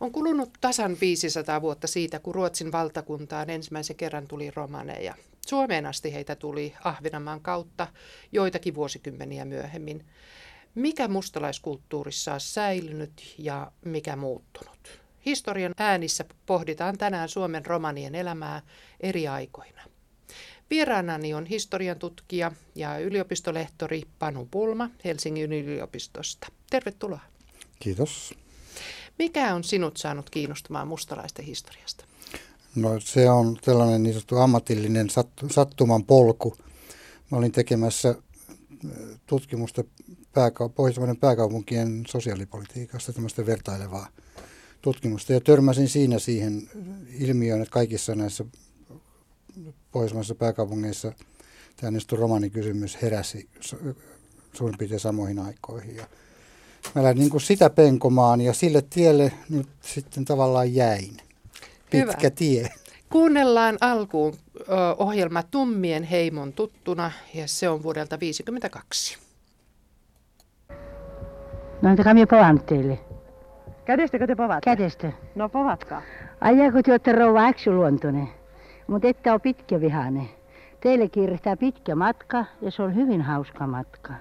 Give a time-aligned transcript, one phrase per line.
[0.00, 5.14] On kulunut tasan 500 vuotta siitä, kun Ruotsin valtakuntaan ensimmäisen kerran tuli romaneja.
[5.46, 7.86] Suomeen asti heitä tuli Ahvenanmaan kautta
[8.32, 10.06] joitakin vuosikymmeniä myöhemmin.
[10.74, 15.00] Mikä mustalaiskulttuurissa on säilynyt ja mikä muuttunut?
[15.26, 18.62] Historian äänissä pohditaan tänään Suomen romanien elämää
[19.00, 19.82] eri aikoina.
[20.70, 26.46] Vieraanani on historian tutkija ja yliopistolehtori Panu Pulma Helsingin yliopistosta.
[26.70, 27.20] Tervetuloa.
[27.78, 28.34] Kiitos.
[29.20, 32.04] Mikä on sinut saanut kiinnostumaan mustalaisten historiasta?
[32.74, 35.08] No se on tällainen niin sanottu ammatillinen
[35.50, 36.56] sattuman polku.
[37.30, 38.16] Mä olin tekemässä äh,
[39.26, 44.08] tutkimusta pääkau- Pohjois-Suomen pääkaupunkien sosiaalipolitiikasta, tämmöistä vertailevaa
[44.82, 45.32] tutkimusta.
[45.32, 46.70] Ja törmäsin siinä siihen
[47.18, 48.44] ilmiöön, että kaikissa näissä
[49.92, 51.12] pohjoismaisissa pääkaupungeissa
[51.76, 53.48] tämä romanikysymys heräsi
[54.52, 55.96] suurin piirtein samoihin aikoihin.
[55.96, 56.06] Ja
[56.94, 61.16] mä lähdin niin kuin sitä penkomaan ja sille tielle nyt sitten tavallaan jäin.
[61.90, 62.30] Pitkä Hyvä.
[62.30, 62.68] tie.
[63.10, 64.34] Kuunnellaan alkuun
[64.98, 69.18] ohjelma Tummien heimon tuttuna ja se on vuodelta 1952.
[71.82, 72.98] No entäkää minä povan teille.
[73.84, 74.76] Kädestäkö te povatte?
[74.76, 75.12] Kädestä.
[75.34, 76.02] No povatkaa.
[76.40, 78.28] Ajako te olette rouva äksyluontoinen,
[78.86, 80.28] mutta ette ole pitkä vihane.
[80.80, 84.12] Teille kiirtää pitkä matka ja se on hyvin hauska matka.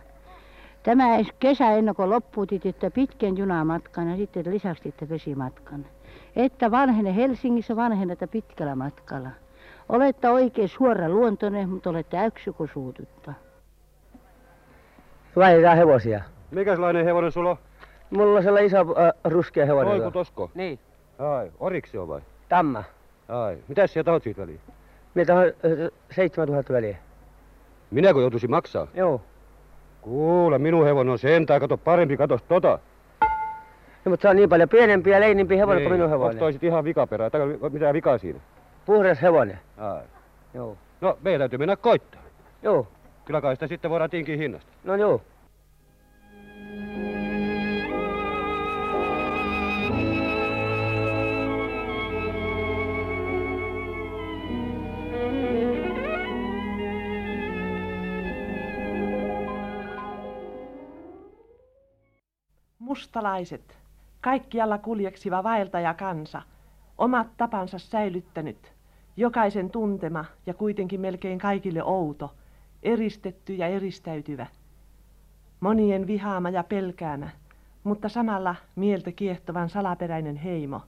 [0.89, 5.85] Tämä kesä ennen kuin loppuu, että pitkän junamatkan ja sitten lisäksi vesimatkan.
[6.35, 9.29] Että vanhene Helsingissä vanheneta pitkällä matkalla.
[9.89, 13.33] Olette oikein suora luontoinen, mutta olette äksy kun suututta.
[15.35, 16.23] Vaihdetaan hevosia.
[16.51, 17.57] Mikäslainen hevonen sulla on?
[18.09, 19.93] Mulla on sellainen iso äh, ruskea hevonen.
[19.93, 20.51] Oiku tosko?
[20.55, 20.79] Niin.
[21.19, 22.21] Ai, oriksi on vai?
[22.49, 22.83] Tamma.
[23.27, 24.59] Ai, mitäs sieltä oot siitä väliin?
[25.13, 25.51] Meiltä on äh,
[26.15, 26.97] 7000 väliä.
[27.91, 28.87] Minäkö joutuisin maksaa?
[28.93, 29.21] Joo.
[30.01, 32.79] Kuule, minun hevonen on sentään, kato parempi, kato tota.
[34.05, 36.43] No, mutta se on niin paljon pienempi ja leinimpi hevonen kuin minun hevonen.
[36.43, 37.29] Onko ihan vikaperää?
[37.29, 38.39] Tai mitä vikaa siinä?
[38.85, 39.59] Puhdas hevonen.
[39.77, 40.01] Ai.
[40.53, 40.77] Joo.
[41.01, 42.21] No, meidän täytyy mennä koittaa.
[42.63, 42.87] Joo.
[43.25, 44.71] Kyllä kai sitä sitten voidaan tinkiä hinnasta.
[44.83, 45.21] No joo.
[62.89, 63.77] Mustalaiset,
[64.21, 66.41] kaikkialla kuljeksiva vaeltaja kansa,
[66.97, 68.73] omat tapansa säilyttänyt,
[69.17, 72.33] jokaisen tuntema ja kuitenkin melkein kaikille outo,
[72.83, 74.47] eristetty ja eristäytyvä.
[75.59, 77.29] Monien vihaama ja pelkäämä,
[77.83, 80.81] mutta samalla mieltä kiehtovan salaperäinen heimo.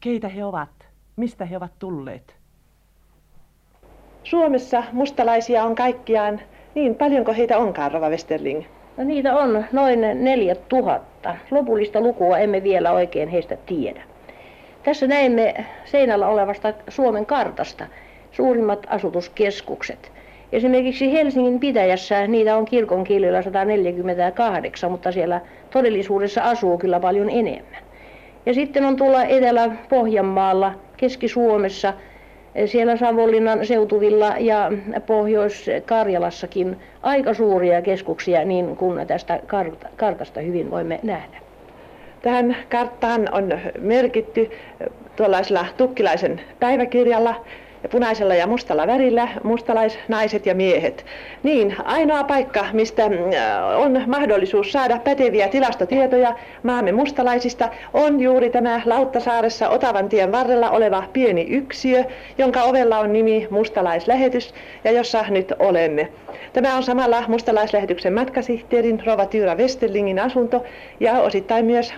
[0.00, 0.88] Keitä he ovat?
[1.16, 2.36] Mistä he ovat tulleet?
[4.24, 6.40] Suomessa mustalaisia on kaikkiaan
[6.74, 8.64] niin paljonko heitä onkaan, Rova Westerling?
[8.96, 11.36] No niitä on noin neljä tuhatta.
[11.50, 14.02] Lopullista lukua emme vielä oikein heistä tiedä.
[14.82, 15.54] Tässä näemme
[15.84, 17.86] seinällä olevasta Suomen kartasta
[18.32, 20.12] suurimmat asutuskeskukset.
[20.52, 27.82] Esimerkiksi Helsingin pitäjässä niitä on kirkon kielillä 148, mutta siellä todellisuudessa asuu kyllä paljon enemmän.
[28.46, 31.92] Ja sitten on tuolla Etelä-Pohjanmaalla, Keski-Suomessa
[32.66, 34.70] siellä Savonlinnan seutuvilla ja
[35.06, 39.40] Pohjois-Karjalassakin aika suuria keskuksia, niin kuin tästä
[39.96, 41.36] kartasta hyvin voimme nähdä.
[42.22, 44.50] Tähän karttaan on merkitty
[45.16, 47.44] tuollaisella tukkilaisen päiväkirjalla ja
[47.90, 51.06] punaisella ja mustalla värillä mustalaisnaiset ja miehet.
[51.42, 58.80] Niin, ainoa paikka, mistä äh, on mahdollisuus saada päteviä tilastotietoja maamme mustalaisista, on juuri tämä
[58.84, 62.04] Lauttasaaressa Otavan tien varrella oleva pieni yksiö,
[62.38, 64.54] jonka ovella on nimi Mustalaislähetys
[64.84, 66.08] ja jossa nyt olemme.
[66.52, 70.64] Tämä on samalla mustalaislähetyksen matkasihteerin Rova Tyyra Westerlingin asunto
[71.00, 71.94] ja osittain myös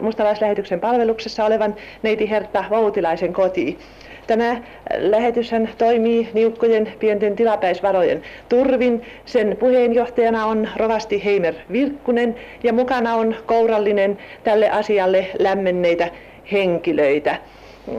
[0.00, 3.78] mustalaislähetyksen palveluksessa olevan neiti Hertta Voutilaisen koti.
[4.26, 4.56] Tämä
[4.98, 9.02] lähetyshän toimii niukkojen pienten tilapäisvarojen turvin.
[9.24, 16.08] Sen puheenjohtajana on rovasti Heimer Virkkunen ja mukana on kourallinen tälle asialle lämmenneitä
[16.52, 17.36] henkilöitä.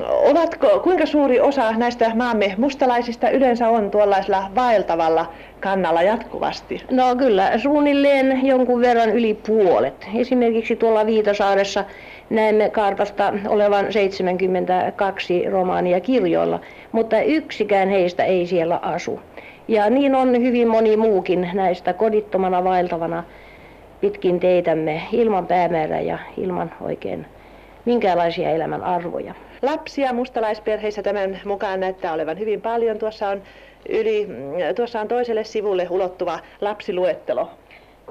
[0.08, 6.82] Ovatko, kuinka suuri osa näistä maamme mustalaisista yleensä on tuollaisella vaeltavalla kannalla jatkuvasti?
[6.92, 10.08] No kyllä, suunnilleen jonkun verran yli puolet.
[10.16, 11.86] Esimerkiksi tuolla Viitasaaressa
[12.30, 16.60] näemme kartasta olevan 72 romaania kirjoilla,
[16.92, 19.20] mutta yksikään heistä ei siellä asu.
[19.68, 23.24] Ja niin on hyvin moni muukin näistä kodittomana vaeltavana
[24.02, 27.26] pitkin teitämme ilman päämäärää ja ilman oikein
[27.86, 29.34] minkäänlaisia elämän arvoja.
[29.62, 33.00] Lapsia mustalaisperheissä tämän mukaan näyttää olevan hyvin paljon.
[33.00, 33.42] Tuossa on,
[33.90, 34.28] yli,
[34.76, 37.50] tuossa on toiselle sivulle ulottuva lapsiluettelo.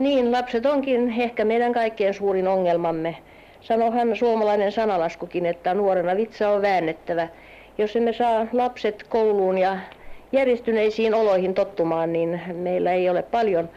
[0.00, 3.16] Niin, lapset onkin ehkä meidän kaikkien suurin ongelmamme.
[3.64, 7.28] Sanohan suomalainen sanalaskukin, että nuorena vitsa on väännettävä.
[7.78, 9.76] Jos emme saa lapset kouluun ja
[10.32, 13.68] järjestyneisiin oloihin tottumaan, niin meillä ei ole paljon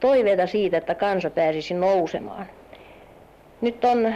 [0.00, 2.46] toiveita siitä, että kansa pääsisi nousemaan.
[3.60, 4.14] Nyt on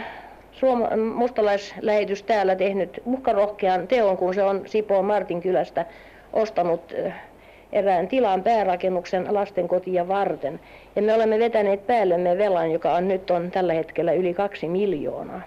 [0.51, 5.85] Suoma- mustalaislähetys täällä tehnyt uhkarohkean teon, kun se on Sipoon Martin kylästä
[6.33, 6.93] ostanut
[7.71, 10.59] erään tilan päärakennuksen lastenkotia varten.
[10.95, 15.41] Ja me olemme vetäneet päällemme velan, joka on nyt on tällä hetkellä yli kaksi miljoonaa.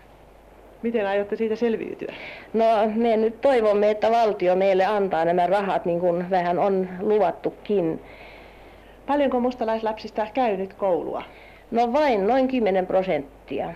[0.83, 2.13] Miten aiotte siitä selviytyä?
[2.53, 2.65] No
[2.95, 8.01] me nyt toivomme, että valtio meille antaa nämä rahat niin kuin vähän on luvattukin.
[9.07, 11.23] Paljonko mustalaislapsista käy nyt koulua?
[11.71, 13.75] No vain noin 10 prosenttia.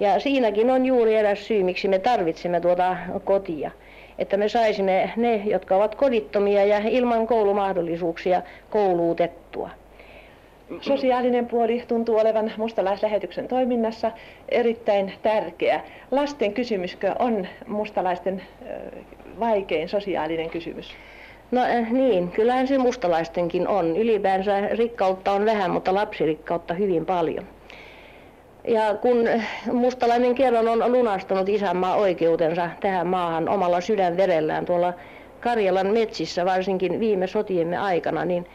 [0.00, 3.70] Ja siinäkin on juuri eräs syy, miksi me tarvitsemme tuota kotia.
[4.18, 9.70] Että me saisimme ne, jotka ovat kodittomia ja ilman koulumahdollisuuksia kouluutettua.
[10.80, 14.10] Sosiaalinen puoli tuntuu olevan mustalaislähetyksen toiminnassa
[14.48, 15.80] erittäin tärkeä.
[16.10, 18.42] Lasten kysymyskö on mustalaisten
[19.40, 20.94] vaikein sosiaalinen kysymys?
[21.50, 23.96] No niin, kyllähän se mustalaistenkin on.
[23.96, 27.44] Ylipäänsä rikkautta on vähän, mutta lapsirikkautta hyvin paljon.
[28.68, 29.16] Ja kun
[29.72, 34.92] mustalainen kerran on lunastanut isänmaa oikeutensa tähän maahan omalla sydänverellään tuolla
[35.40, 38.46] Karjalan metsissä, varsinkin viime sotiemme aikana, niin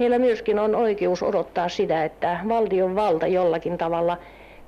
[0.00, 4.18] heillä myöskin on oikeus odottaa sitä, että valtion valta jollakin tavalla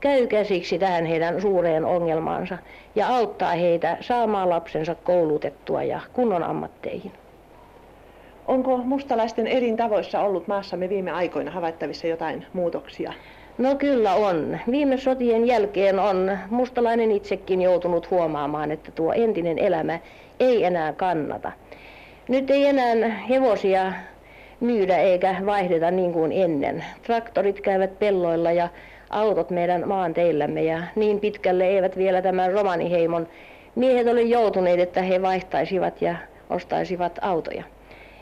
[0.00, 2.58] käy käsiksi tähän heidän suureen ongelmaansa
[2.94, 7.12] ja auttaa heitä saamaan lapsensa koulutettua ja kunnon ammatteihin.
[8.46, 13.12] Onko mustalaisten elintavoissa ollut maassamme viime aikoina havaittavissa jotain muutoksia?
[13.58, 14.58] No kyllä on.
[14.70, 19.98] Viime sotien jälkeen on mustalainen itsekin joutunut huomaamaan, että tuo entinen elämä
[20.40, 21.52] ei enää kannata.
[22.28, 23.92] Nyt ei enää hevosia
[24.60, 26.84] myydä eikä vaihdeta niin kuin ennen.
[27.02, 28.68] Traktorit käyvät pelloilla ja
[29.10, 33.28] autot meidän maanteillämme ja niin pitkälle eivät vielä tämän romaniheimon
[33.74, 36.14] miehet ole joutuneet, että he vaihtaisivat ja
[36.50, 37.64] ostaisivat autoja.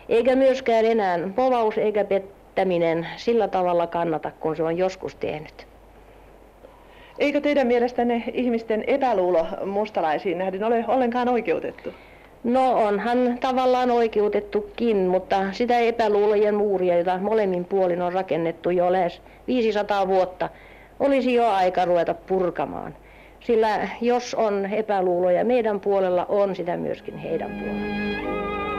[0.08, 2.04] Eikä myöskään enää povaus eikä
[2.54, 5.66] pettäminen sillä tavalla kannata, kun se on joskus tehnyt.
[7.18, 11.90] Eikö teidän mielestänne ihmisten epäluulo mustalaisiin nähden ole ollenkaan oikeutettu?
[12.44, 19.22] No onhan tavallaan oikeutettukin, mutta sitä epäluulojen muuria, jota molemmin puolin on rakennettu jo lähes
[19.46, 20.48] 500 vuotta,
[21.00, 22.94] olisi jo aika ruveta purkamaan.
[23.40, 28.71] Sillä jos on epäluuloja meidän puolella, on sitä myöskin heidän puolella.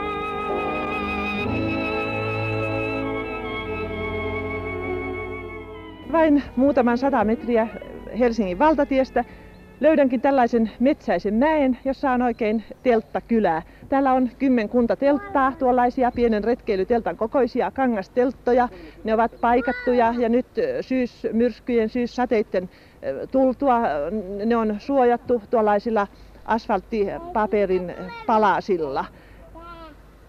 [6.14, 7.68] Vain muutaman sata metriä
[8.18, 9.24] Helsingin valtatiestä
[9.80, 13.62] löydänkin tällaisen metsäisen mäen, jossa on oikein telttakylää.
[13.88, 18.68] Täällä on kymmenkunta telttaa, tuollaisia pienen retkeilyteltan kokoisia kangastelttoja.
[19.04, 20.46] Ne ovat paikattuja ja nyt
[20.80, 22.70] syysmyrskyjen, syyssateiden
[23.30, 23.80] tultua
[24.46, 26.06] ne on suojattu tuollaisilla
[26.44, 27.94] asfalttipaperin
[28.26, 29.04] palasilla.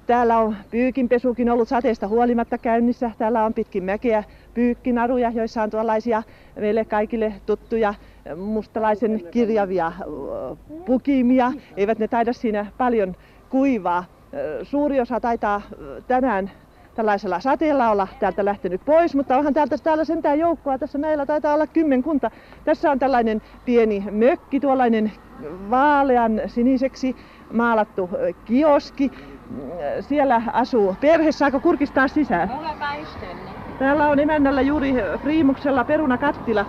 [0.07, 3.12] Täällä on pyykinpesukin ollut sateesta huolimatta käynnissä.
[3.18, 4.24] Täällä on pitkin mäkeä
[4.54, 6.24] pyykkinaruja, joissa on tuollaisia
[6.60, 7.94] meille kaikille tuttuja
[8.36, 9.92] mustalaisen kirjavia
[10.86, 11.52] pukimia.
[11.78, 13.16] Eivät ne taida siinä paljon
[13.50, 14.06] kuivaa.
[14.63, 15.62] Suuri osa taitaa
[16.07, 16.52] tänään
[16.96, 20.78] tällaisella sateella olla täältä lähtenyt pois, mutta onhan täältä täällä sentään joukkoa.
[20.78, 22.31] Tässä meillä taitaa olla kymmenkunta.
[22.66, 25.12] Tässä on tällainen pieni mökki, tuollainen
[25.69, 27.16] vaalean siniseksi
[27.52, 28.09] maalattu
[28.45, 29.12] kioski.
[30.02, 31.31] Siellä asuu perhe.
[31.31, 32.49] Saako kurkistaa sisään?
[33.78, 36.66] Täällä on emännällä juuri priimuksella perunakattila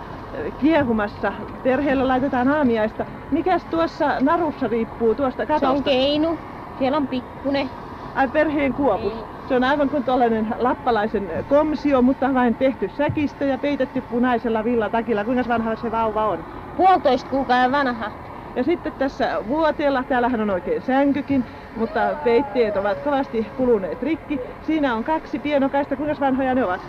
[0.57, 1.33] kiehumassa.
[1.63, 3.05] Perheellä laitetaan aamiaista.
[3.29, 5.67] Mikäs tuossa narussa riippuu tuosta katosta?
[5.67, 6.39] Se on keinu.
[6.77, 7.69] Siellä on pikkune.
[8.15, 9.13] Ai perheen kuopus.
[9.13, 9.25] Ei.
[9.45, 15.25] Se on aivan kuin tuollainen lappalaisen komsio, mutta vain tehty säkistä ja peitetty punaisella villatakilla.
[15.25, 16.43] Kuinka vanha se vauva on?
[16.75, 18.11] Puolitoista kuukauden vanha.
[18.55, 21.45] Ja sitten tässä vuoteella, täällähän on oikein sänkykin,
[21.77, 24.41] mutta peitteet ovat kovasti kuluneet rikki.
[24.61, 26.81] Siinä on kaksi pienokaista, kuinka vanhoja ne ovat?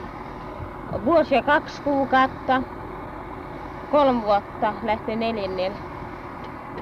[1.05, 2.63] Vuosi ja kaksi kuukautta,
[3.89, 5.79] kolme vuotta, lähtee neljännellä.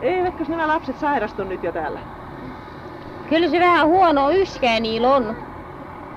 [0.01, 2.01] Eivätkö nämä lapset sairastu nyt jo täällä?
[3.29, 5.37] Kyllä se vähän huono yskää niillä on.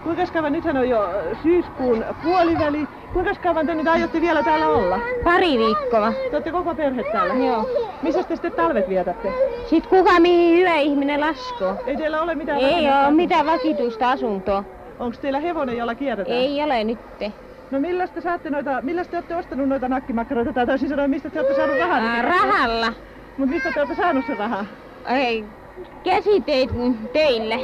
[0.03, 0.99] Kuinka kauan, nythän on jo
[1.41, 4.99] syyskuun puoliväli, kuinka kauan te nyt aiotte vielä täällä olla?
[5.23, 6.13] Pari viikkoa.
[6.29, 7.33] Te olette koko perhe täällä?
[7.33, 7.69] Joo.
[8.01, 9.33] Missä te sitten talvet vietätte?
[9.69, 11.75] Sitten kuka mihin hyvä ihminen laskoo.
[11.85, 14.63] Ei teillä ole mitään Ei ole mitään vakituista asuntoa.
[14.99, 16.37] Onko teillä hevonen, jolla kierretään?
[16.37, 17.33] Ei ole nytte.
[17.71, 21.29] No millä te saatte noita, millä te olette ostanut noita nakkimakkaroita tai toisin sanoen, mistä
[21.29, 21.97] te olette saanut rahaa?
[21.97, 22.93] Ää, rahalla.
[23.37, 24.65] Mutta mistä te olette saanut sen rahaa?
[25.09, 25.45] Ei,
[26.03, 26.69] käsiteit
[27.13, 27.59] teille.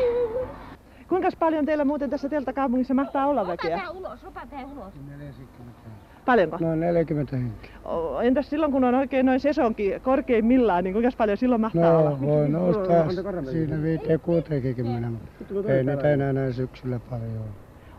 [1.16, 3.76] Kuinka paljon teillä muuten tässä telttakaupungissa mahtaa olla väkeä?
[3.76, 4.42] Ota ulos, ota
[4.74, 4.94] ulos.
[6.26, 6.58] Paljonko?
[6.60, 7.72] Noin 40 henkeä.
[8.24, 12.10] Entäs silloin, kun on oikein noin sesonkin korkeimmillaan, niin kuinka paljon silloin mahtaa olla?
[12.10, 13.10] No, voi nousta
[13.52, 13.80] siinä 5-60,
[15.54, 17.50] mutta ei niitä enää näin syksyllä paljon ole.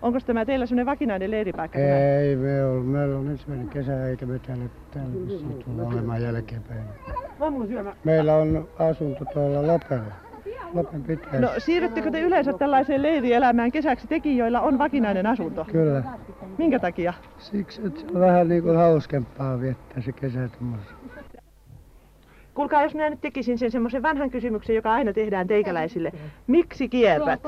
[0.02, 1.78] Onko tämä teillä semmoinen vakinainen leiripaikka?
[1.78, 2.82] Ei me ole.
[2.82, 5.12] Meillä on ensimmäinen kesä eikä me täällä, täällä
[5.64, 6.80] tulla olemaan jälkeenpäin.
[8.04, 10.25] Meillä on asunto tuolla Lopella.
[10.75, 11.38] Lopen pitäisi.
[11.38, 15.66] No siirryttekö te yleensä tällaiseen leirielämään kesäksi tekin, joilla on vakinainen asunto?
[15.73, 16.02] Kyllä.
[16.58, 17.14] Minkä takia?
[17.38, 20.94] Siksi, että se on vähän niin kuin hauskempaa viettää se kesä tuommoisessa.
[22.54, 26.12] Kuulkaa, jos minä nyt tekisin sen semmoisen vanhan kysymyksen, joka aina tehdään teikäläisille.
[26.46, 27.40] Miksi kierrät?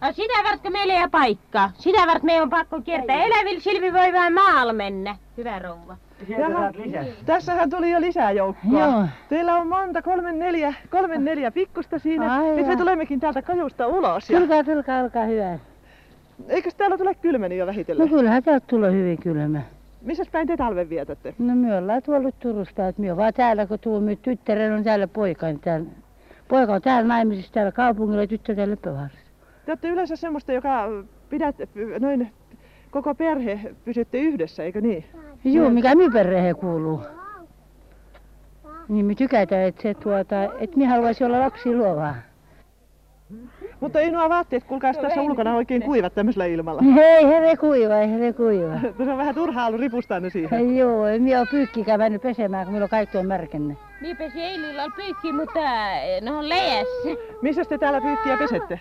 [0.00, 1.70] No sitä varten meillä ei ole paikkaa.
[1.74, 3.16] Sitä varten meidän on pakko kiertää.
[3.16, 5.16] Elävillä silmi voi vähän maalle mennä.
[5.36, 5.96] Hyvä rouva.
[6.28, 6.72] Jaha,
[7.26, 8.80] tässähän tuli jo lisää joukkoa.
[8.80, 9.04] Joo.
[9.28, 12.34] Teillä on monta, kolme neljä, kolme neljä pikkusta siinä.
[12.34, 14.30] Ai Nyt me tulemmekin täältä kajusta ulos.
[14.30, 14.38] Ja...
[14.38, 15.58] Tulkaa, tulkaa, olkaa hyvä.
[16.48, 18.08] Eikös täällä tule kylmeni jo vähitellen?
[18.08, 19.62] No kyllähän täältä tulee hyvin kylmä.
[20.02, 21.34] Missä päin te talven vietätte?
[21.38, 25.08] No me ollaan tuolla Turusta, että me vaan täällä, kun tuo nyt tyttären on täällä
[25.08, 25.86] poika, niin täällä,
[26.48, 29.18] poika on täällä naimisissa täällä kaupungilla ja tyttö täällä Leppävaarassa.
[29.66, 30.88] Te olette yleensä semmoista, joka
[31.30, 31.56] pidät
[32.00, 32.30] noin
[32.90, 35.04] koko perhe pysytte yhdessä, eikö niin?
[35.44, 37.00] Joo, mikä minun perheen kuuluu.
[38.88, 42.14] Niin me tykätään, että se tuota, että minä haluaisin olla lapsi luovaa.
[43.80, 46.82] Mutta ei nuo vaatteet, kuulkaas tässä ulkona oikein kuivat tämmöisellä ilmalla.
[47.02, 48.80] Ei here kuiva, ei here kuiva.
[48.98, 50.76] Tässä on vähän turhaa ollut ripustaa ne siihen.
[50.76, 53.76] Joo, en minä ole pyykkiä mennyt pesemään, kun minulla on kaikki on märkänne.
[54.00, 55.60] Minä pesin eilen illalla pyykkiä, mutta
[56.02, 57.08] eh, ne on läjässä.
[57.42, 58.80] Missä te täällä pyykkiä pesette?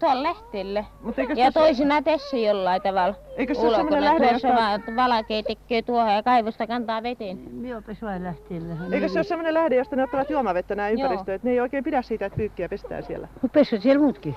[0.00, 0.86] Tuolla lähteelle.
[1.00, 3.14] Mutta eikös Ja tässä- toisinaan tässä jollain tavalla.
[3.36, 7.36] Eikös se ole semmoinen lähde, tuossa josta- vaan valakei tekee tuohon ja kaivosta kantaa veteen.
[7.38, 8.74] Minä olen pesuain lähteellä.
[8.92, 10.88] Eikö se ole semmoinen lähde, josta ne ottavat juomavettä nämä?
[10.88, 13.28] Että ne ei oikein pidä siitä, että pyykkiä pestään siellä.
[13.52, 14.36] Pesut siellä muutkin.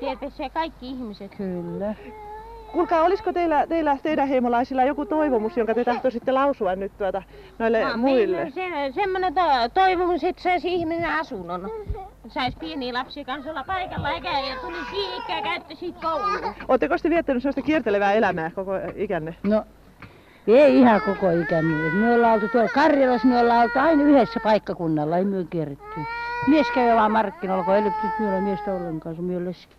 [0.00, 1.34] Siellä pesee kaikki ihmiset.
[1.36, 1.94] Kyllä.
[2.72, 7.22] Kuulkaa, olisiko teillä, teillä teidän heimolaisilla joku toivomus, jonka te tahtoisitte lausua nyt tuota,
[7.58, 8.50] noille No, muille?
[8.50, 8.62] Se,
[8.94, 9.40] semmoinen to,
[9.74, 11.70] toivomus, että saisi ihminen asunnon.
[12.28, 16.54] Saisi pieniä lapsia kanssa olla paikalla eikä ja tuli siihen ikään käyttö siitä kouluun.
[16.68, 19.34] Oletteko te viettänyt sellaista kiertelevää elämää koko ikänne?
[19.42, 19.64] No,
[20.46, 21.90] ei ihan koko ikämme.
[21.90, 26.00] Me ollaan oltu tuolla Karjalassa, me ollaan oltu aina yhdessä paikkakunnalla, ei myö kierretty.
[26.46, 27.82] Mies käy vaan markkinoilla, kun ei
[28.20, 29.76] ole miestä ollenkaan, leski.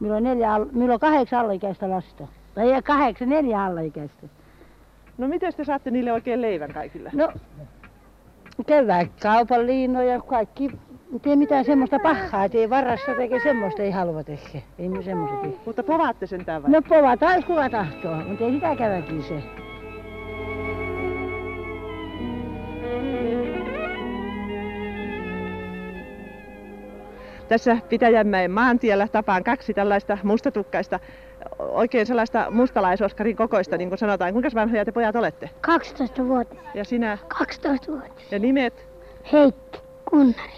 [0.00, 2.28] Minulla on, neljä, minulla on kahdeksan alaikäistä lasta.
[2.54, 4.26] Tai ei kahdeksan, neljä alaikäistä.
[5.18, 7.10] No miten te saatte niille oikein leivän kaikille?
[7.12, 7.32] No,
[8.66, 10.70] käydään kaupan liinoja, kaikki.
[11.26, 14.62] Ei mitään semmoista pahaa, ei varassa teke semmoista, ei halua tehdä.
[14.78, 15.56] Ei me semmoista tehdä.
[15.66, 16.70] Mutta povaatte sentään vai?
[16.70, 19.42] No povataan, jos kuka tahtoo, mutta ei sitä käväkin se.
[27.50, 31.00] Tässä Pitäjänmäen maantiellä tapaan kaksi tällaista mustatukkaista,
[31.58, 34.32] oikein sellaista mustalaisoskarin kokoista, niin kuin sanotaan.
[34.32, 35.50] Kuinka vanhoja te pojat olette?
[35.60, 36.56] 12 vuotta.
[36.74, 37.18] Ja sinä?
[37.28, 38.22] 12 vuotta.
[38.30, 38.86] Ja nimet?
[39.32, 39.78] Heikki,
[40.10, 40.52] Kunnari,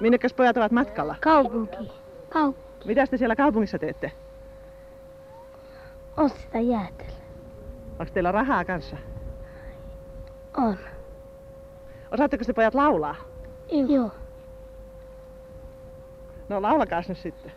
[0.00, 1.14] Minnekäs pojat ovat matkalla?
[1.20, 1.76] kaupunki.
[2.28, 2.86] Kaupunki.
[2.86, 4.12] Mitä te siellä kaupungissa teette?
[6.16, 7.10] Osteta jäätelö.
[7.98, 8.96] Onko teillä rahaa kanssa?
[10.56, 10.76] On.
[12.10, 13.16] Osaatteko te pojat laulaa?
[13.88, 14.10] Joo.
[16.48, 17.52] No laulakaas nyt sitten.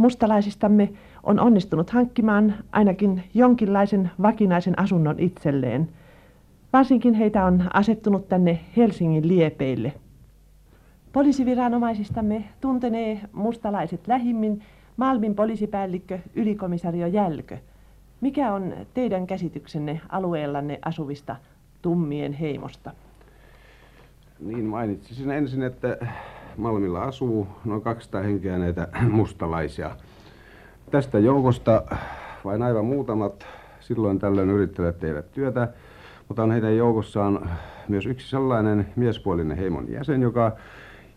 [0.00, 0.92] Mustalaisistamme
[1.22, 5.88] on onnistunut hankkimaan ainakin jonkinlaisen vakinaisen asunnon itselleen.
[6.72, 9.92] Varsinkin heitä on asettunut tänne Helsingin liepeille.
[11.12, 14.62] Poliisiviranomaisistamme tuntenee mustalaiset lähimmin
[14.96, 17.58] Malmin poliisipäällikkö ylikomisario Jälkö.
[18.20, 21.36] Mikä on teidän käsityksenne alueellanne asuvista
[21.82, 22.92] tummien heimosta?
[24.40, 26.06] Niin mainitsisin ensin, että
[26.56, 29.90] Malmilla asuu noin 200 henkeä näitä mustalaisia.
[30.90, 31.82] Tästä joukosta
[32.44, 33.46] vain aivan muutamat
[33.80, 35.68] silloin tällöin yrittävät tehdä työtä,
[36.28, 37.50] mutta on heidän joukossaan
[37.88, 40.52] myös yksi sellainen miespuolinen heimon jäsen, joka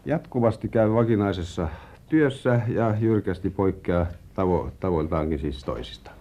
[0.05, 1.67] jatkuvasti käy vakinaisessa
[2.09, 6.11] työssä ja jyrkästi poikkeaa tavo- tavoiltaankin siis toisista.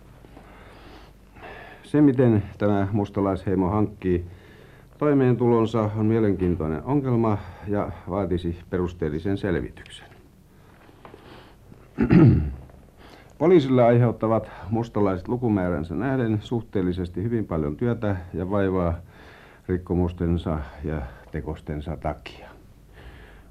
[1.82, 4.24] Se, miten tämä mustalaisheimo hankkii
[5.02, 10.06] toimeentulonsa, on mielenkiintoinen ongelma ja vaatisi perusteellisen selvityksen.
[13.38, 18.94] Poliisille aiheuttavat mustalaiset lukumääränsä nähden suhteellisesti hyvin paljon työtä ja vaivaa
[19.68, 22.48] rikkomustensa ja tekostensa takia.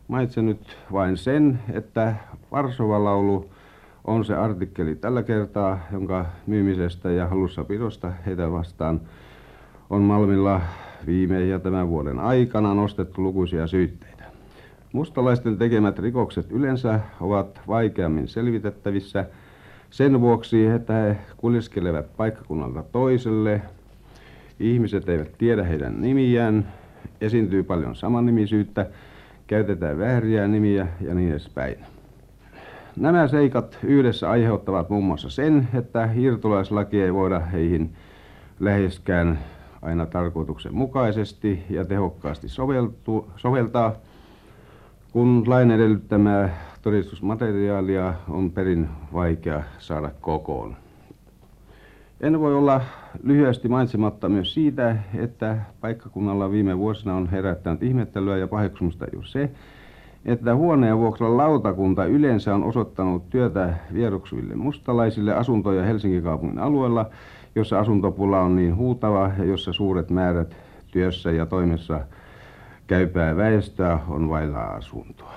[0.07, 2.15] Mainitsen nyt vain sen, että
[2.51, 3.49] Varsova-laulu
[4.05, 9.01] on se artikkeli tällä kertaa, jonka myymisestä ja hallussapidosta heitä vastaan
[9.89, 10.61] on Malmilla
[11.07, 14.23] viime ja tämän vuoden aikana nostettu lukuisia syytteitä.
[14.93, 19.25] Mustalaisten tekemät rikokset yleensä ovat vaikeammin selvitettävissä
[19.89, 23.61] sen vuoksi, että he kuljeskelevat paikkakunnalta toiselle.
[24.59, 26.67] Ihmiset eivät tiedä heidän nimiään,
[27.21, 28.85] esiintyy paljon samannimisyyttä,
[29.47, 31.75] käytetään vääriä nimiä ja niin edespäin.
[32.95, 37.89] Nämä seikat yhdessä aiheuttavat muun muassa sen, että hiirtolaislaki ei voida heihin
[38.59, 39.39] läheskään
[39.81, 43.95] aina tarkoituksenmukaisesti ja tehokkaasti soveltu, soveltaa,
[45.11, 46.49] kun lain edellyttämää
[46.81, 50.75] todistusmateriaalia on perin vaikea saada kokoon.
[52.21, 52.81] En voi olla
[53.23, 59.49] lyhyesti mainitsematta myös siitä, että paikkakunnalla viime vuosina on herättänyt ihmettelyä ja paheksumusta juuri se,
[60.25, 67.09] että huoneen vuokran lautakunta yleensä on osoittanut työtä vieroksuville mustalaisille asuntoja Helsingin kaupungin alueella,
[67.55, 70.55] jossa asuntopula on niin huutava ja jossa suuret määrät
[70.91, 71.99] työssä ja toimessa
[72.87, 75.33] käypää väestöä on vailla asuntoa.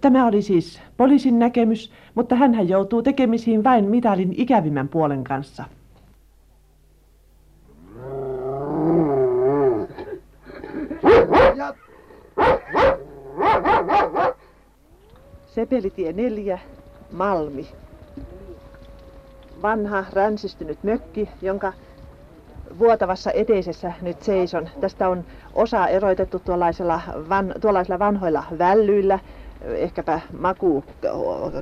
[0.00, 5.64] Tämä oli siis poliisin näkemys, mutta hän joutuu tekemisiin vain mitalin ikävimmän puolen kanssa.
[15.46, 16.58] Sepelitie 4,
[17.12, 17.66] Malmi.
[19.62, 21.72] Vanha ränsistynyt mökki, jonka
[22.78, 24.68] vuotavassa eteisessä nyt seison.
[24.80, 29.18] Tästä on osa eroitettu tuollaisella, van, tuollaisilla vanhoilla vällyillä,
[29.60, 30.84] ehkäpä maku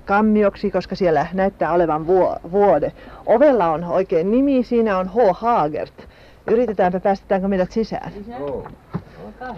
[0.05, 2.07] kammioksi, koska siellä näyttää olevan
[2.53, 2.93] vuode.
[3.27, 5.15] Ovella on oikein nimi, siinä on H.
[5.33, 6.09] Hagert.
[6.51, 8.13] Yritetäänpä päästetäänkö meidät sisään.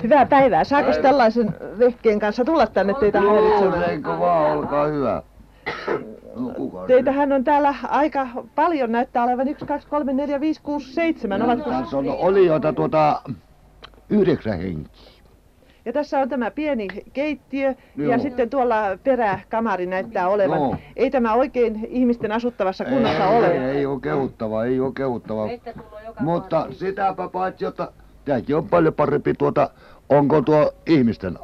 [0.03, 0.65] Hyvää päivää.
[0.65, 4.21] Saako tällaisen vehkeen kanssa tulla tänne teitä häiritsemään?
[4.21, 5.23] vaan, olkaa hyvä.
[6.37, 11.43] No, Teitähän on täällä aika paljon, näyttää olevan 1, 2, 3, 4, 5, 6, 7.
[11.43, 11.71] Ovatko...
[11.71, 13.23] Tässä on olijoita tuota
[14.11, 15.17] yhdeksän henkiä.
[15.85, 18.13] Ja tässä on tämä pieni keittiö Joo.
[18.13, 20.59] ja sitten tuolla peräkamari näyttää olevan.
[20.59, 20.77] No.
[20.97, 23.47] Ei tämä oikein ihmisten asuttavassa kunnossa ei, ole.
[23.47, 25.49] Ei, ei ole kehuttava, ei ole kehuttava.
[26.21, 27.89] Mutta sitäpä paitsi, että
[28.25, 29.71] tämäkin on paljon parempi tuota,
[30.09, 31.39] onko tuo ihmisten,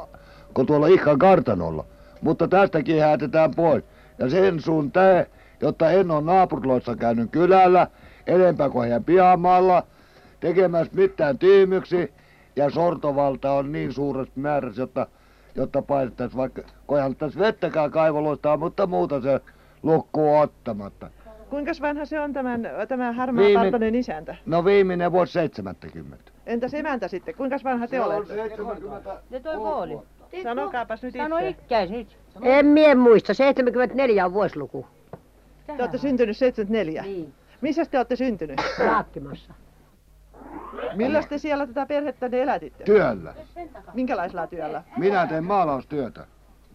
[0.54, 1.84] kun tuolla ihan kartanolla.
[2.20, 3.84] Mutta tästäkin häätetään pois.
[4.22, 5.26] Ja sen sun tää,
[5.60, 7.86] jotta en ole naapuriloissa käynyt kylällä,
[8.26, 9.86] enempää kuin heidän pihamaalla,
[10.40, 12.12] tekemässä mitään tyymyksi,
[12.56, 15.06] ja sortovalta on niin suuressa määrässä, jotta,
[15.54, 19.40] jotta painettaisiin vaikka, koihan tässä vettäkään kaivoloista, mutta muuta se
[19.82, 21.10] lukkuu ottamatta.
[21.50, 23.98] Kuinka vanha se on tämän, tämä harmaa Viime...
[23.98, 24.36] isäntä?
[24.46, 26.32] No viimeinen vuosi 70.
[26.46, 27.34] Entäs emäntä sitten?
[27.34, 28.34] Kuinka vanha te olette?
[28.34, 29.22] 70.
[29.30, 29.98] Ne toi kooli.
[30.42, 31.18] Sanokaapas nyt itse.
[31.18, 32.18] Sano ikkäis nyt.
[32.42, 34.86] En mie muista, 74 on vuosiluku.
[35.66, 37.02] Te olette syntynyt 74?
[37.02, 37.34] Niin.
[37.60, 38.60] Missä te olette syntynyt?
[38.86, 39.54] Laakkimassa.
[40.94, 42.84] Millä te siellä tätä perhettä ne elätitte?
[42.84, 43.34] Työllä.
[43.94, 44.82] Minkälaisella työllä?
[44.96, 46.26] Minä teen maalaustyötä.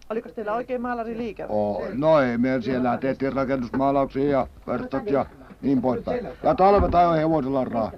[0.10, 5.26] Oliko teillä oikein maalari Oh, no ei, me siellä tehtiin rakennusmaalauksia ja verstot ja
[5.62, 6.28] niin poispäin.
[6.44, 7.98] Ja talvet ajoin hevosella rahti.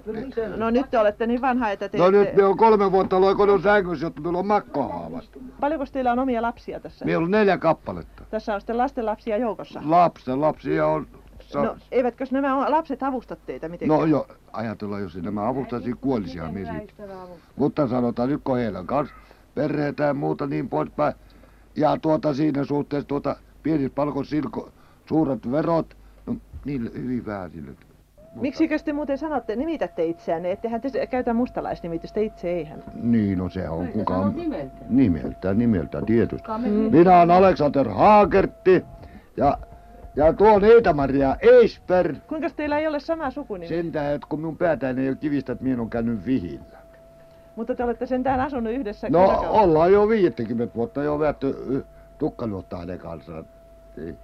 [0.56, 1.98] No nyt te olette niin vanha, että te...
[1.98, 5.24] No nyt me on kolme vuotta loikonut sängyssä, jotta meillä on makkohaavat.
[5.60, 7.04] Paljonko teillä on omia lapsia tässä?
[7.04, 8.24] Meillä on neljä kappaletta.
[8.30, 9.80] Tässä on sitten lasten lapsia joukossa?
[9.84, 11.06] Lapsen lapsia on
[11.40, 14.00] Sa- no, eivätkö nämä lapset avusta teitä mitenkään?
[14.00, 16.86] No jo, ajatellaan, jos nämä avustaisi kuolisia me
[17.56, 19.14] Mutta sanotaan nyt, kun heillä on kanssa
[19.54, 21.14] perheitä ja muuta niin poispäin.
[21.76, 24.70] Ja tuota siinä suhteessa tuota pienissä palkoissa silko,
[25.06, 25.96] suuret verot,
[26.64, 27.70] niille hyvin vähän sille.
[28.34, 32.84] Miksi te muuten sanotte, nimitätte itseänne, ettehän te käytä mustalaisnimitystä itse, eihän?
[32.94, 34.36] Niin, no se on kukaan...
[34.36, 34.84] Nimeltä.
[34.88, 36.48] Nimeltä, nimeltä tietysti.
[36.58, 36.70] Mm.
[36.70, 38.84] Minä olen Alexander Haagertti
[39.36, 39.58] ja
[40.16, 42.14] ja tuo niitä Maria Eisper.
[42.26, 43.68] Kuinka teillä ei ole sama sukunimi?
[43.68, 46.78] Sentään, että kun minun päätään ei ole kivistä, että minä on käynyt vihillä.
[47.56, 51.84] Mutta te olette sentään asunut yhdessä No ollaan jo 50 vuotta jo vätty
[52.18, 53.44] tukkaluottaa ne kanssa.
[53.96, 54.18] Niin.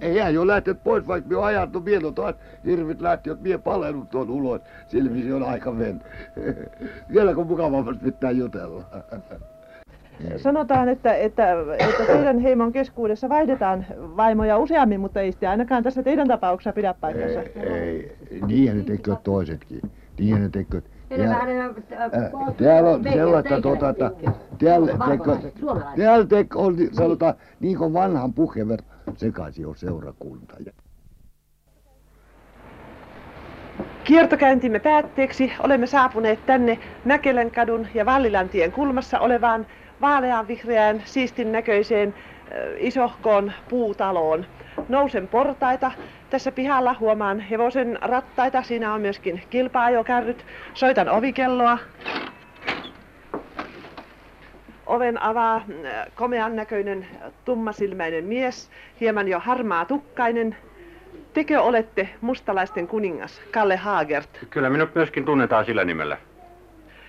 [0.00, 2.34] Ei hän jo lähtenyt pois, vaikka me ajattu vielä on taas
[2.66, 4.60] hirvit lähti, että mie palennut tuon ulos.
[4.86, 6.02] Silmissä on aika mennyt.
[7.12, 8.84] Vielä kun mukavammasti pitää jutella.
[10.36, 16.02] Sanotaan, että, että, että teidän heimon keskuudessa vaihdetaan vaimoja useammin, mutta ei sitten ainakaan tässä
[16.02, 16.94] teidän tapauksessa pidä
[17.54, 18.16] ei.
[18.46, 19.80] niinhän ne tekevät toisetkin.
[20.18, 20.84] Niinhän ne tekevät.
[21.16, 21.36] Teillä
[21.90, 24.10] Ja- äh, Täällä on sellaista tuota, että
[25.96, 28.78] täällä teko on niin sanotaan niin kuin vanhan puhever
[29.16, 30.56] sekaisin on seurakunta.
[30.66, 30.72] Ja
[34.04, 39.66] Kiertokäyntimme päätteeksi olemme saapuneet tänne Mäkelän kadun ja Vallilantien kulmassa olevaan
[40.00, 44.46] vaalean vihreään siistin näköiseen äh, isohkoon puutaloon.
[44.88, 45.92] Nousen portaita.
[46.30, 48.62] Tässä pihalla huomaan hevosen rattaita.
[48.62, 50.46] Siinä on myöskin kilpa-ajokärryt.
[50.74, 51.78] Soitan ovikelloa.
[54.86, 57.06] Oven avaa äh, komean näköinen
[57.44, 60.56] tummasilmäinen mies, hieman jo harmaa tukkainen.
[61.32, 64.46] Tekö olette mustalaisten kuningas, Kalle Haagert?
[64.50, 66.16] Kyllä minut myöskin tunnetaan sillä nimellä.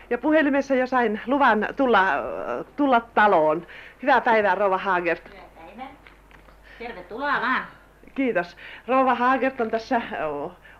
[0.10, 2.06] Ja puhelimessa jo sain luvan tulla,
[2.76, 3.68] tulla taloon.
[4.02, 5.43] Hyvää päivää, Rova Haagert.
[6.88, 7.66] Tervetuloa vaan.
[8.16, 8.58] Kiitos.
[8.88, 10.02] Rova Haagert on tässä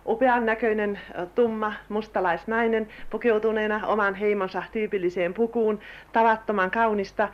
[0.06, 1.00] upean näköinen
[1.34, 5.80] tumma mustalaisnainen pukeutuneena oman heimonsa tyypilliseen pukuun.
[6.12, 7.28] Tavattoman kaunista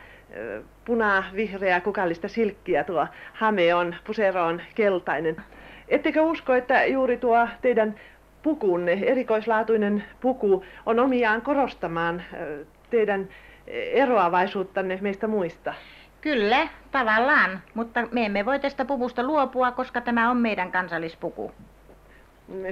[0.85, 5.35] punaa, vihreää, kukallista silkkiä tuo hame on, pusero on keltainen.
[5.87, 7.95] Ettekö usko, että juuri tuo teidän
[8.43, 12.23] pukunne, erikoislaatuinen puku, on omiaan korostamaan
[12.89, 13.29] teidän
[13.93, 15.73] eroavaisuuttanne meistä muista?
[16.21, 21.51] Kyllä, tavallaan, mutta me emme voi tästä puvusta luopua, koska tämä on meidän kansallispuku.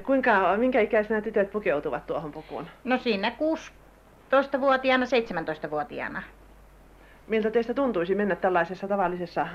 [0.03, 2.67] Kuinka, minkä ikäisenä tytöt pukeutuvat tuohon pukuun?
[2.83, 6.23] No siinä 16-vuotiaana, 17-vuotiaana.
[7.27, 9.47] Miltä teistä tuntuisi mennä tällaisessa tavallisessa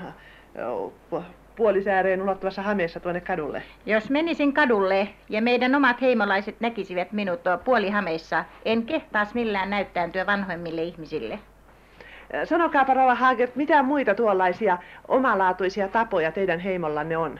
[1.55, 3.63] puolisääreen ulottuvassa hameessa tuonne kadulle?
[3.85, 10.83] Jos menisin kadulle ja meidän omat heimolaiset näkisivät minut puolihameissa, en kehtaas millään näyttäytyä vanhoimmille
[10.83, 11.39] ihmisille.
[12.43, 17.39] Sanokaapa Rova Haagert, mitä muita tuollaisia omalaatuisia tapoja teidän heimollanne on?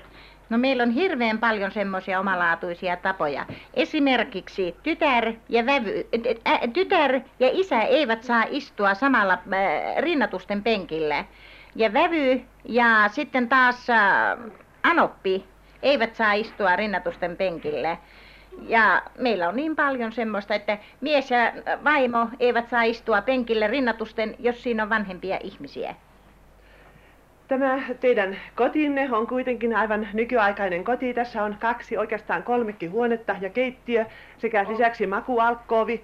[0.50, 3.46] No meillä on hirveän paljon semmoisia omalaatuisia tapoja.
[3.74, 6.08] Esimerkiksi tytär ja, vävy,
[6.48, 11.26] ä, tytär ja isä eivät saa istua samalla äh, rinnatusten penkillä.
[11.76, 14.38] Ja vävy ja sitten taas äh,
[14.84, 15.46] anoppi
[15.84, 17.98] eivät saa istua rinnatusten penkillä.
[18.62, 21.38] Ja meillä on niin paljon semmoista, että mies ja
[21.84, 25.96] vaimo eivät saa istua penkille rinnatusten, jos siinä on vanhempia ihmisiä.
[27.48, 31.14] Tämä teidän kotinne on kuitenkin aivan nykyaikainen koti.
[31.14, 34.06] Tässä on kaksi, oikeastaan kolmekin huonetta ja keittiö
[34.38, 36.04] sekä lisäksi makualkkoovi.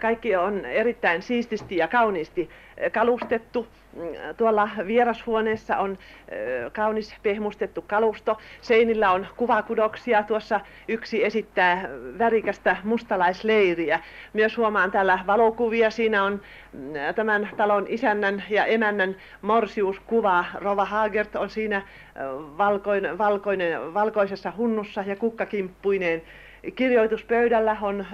[0.00, 2.50] Kaikki on erittäin siististi ja kauniisti
[2.84, 3.66] ö, kalustettu.
[3.96, 4.02] Mm,
[4.36, 5.98] Tuolla vierashuoneessa on
[6.32, 8.38] ö, kaunis pehmustettu kalusto.
[8.60, 10.22] Seinillä on kuvakudoksia.
[10.22, 14.00] Tuossa yksi esittää värikästä mustalaisleiriä.
[14.32, 15.90] Myös huomaan täällä valokuvia.
[15.90, 16.40] Siinä on
[16.72, 20.44] mm, tämän talon isännän ja emännän morsiuskuva.
[20.54, 22.20] Rova Haagert on siinä ö,
[22.58, 26.22] valkoinen, valkoinen, valkoisessa hunnussa ja kukkakimppuineen.
[26.74, 28.06] Kirjoituspöydällä on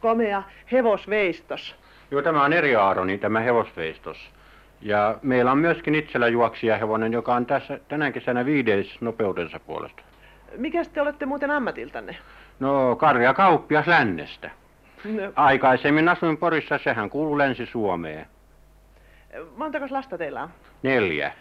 [0.00, 1.76] komea hevosveistos.
[2.10, 4.30] Joo, tämä on eri Aaroni, tämä hevosveistos.
[4.82, 10.02] Ja meillä on myöskin itsellä juoksija hevonen, joka on tässä tänä kesänä viides nopeutensa puolesta.
[10.56, 12.16] Mikä te olette muuten ammatiltanne?
[12.60, 14.50] No, karja kauppias lännestä.
[15.04, 18.26] No, Aikaisemmin asuin Porissa, sehän kuuluu Länsi-Suomeen.
[19.56, 20.48] montako lasta teillä on?
[20.82, 21.32] Neljä.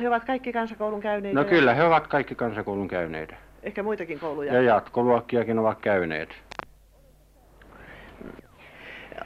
[0.00, 1.38] He ovat kaikki kansakoulun käyneitä.
[1.40, 3.36] No kyllä, he ovat kaikki kansakoulun käyneitä.
[3.62, 4.54] Ehkä muitakin kouluja.
[4.54, 6.28] Ja jatkoluokkiakin ovat käyneet.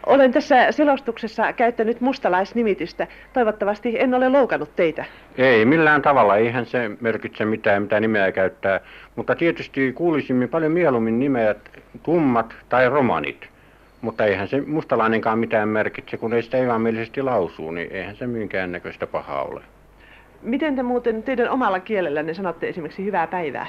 [0.06, 3.06] Olen tässä selostuksessa käyttänyt mustalaisnimitystä.
[3.32, 5.04] Toivottavasti en ole loukannut teitä.
[5.38, 8.80] Ei millään tavalla, eihän se merkitse mitään, mitä nimeä käyttää.
[9.16, 11.54] Mutta tietysti kuulisimme paljon mieluummin nimeä
[12.02, 13.48] tummat tai romanit.
[14.00, 18.72] Mutta eihän se mustalainenkaan mitään merkitse, kun ei sitä evangelisesti lausuu, niin eihän se minkään
[18.72, 19.62] näköistä pahaa ole.
[20.42, 23.66] Miten te muuten teidän omalla kielellänne sanotte esimerkiksi hyvää päivää?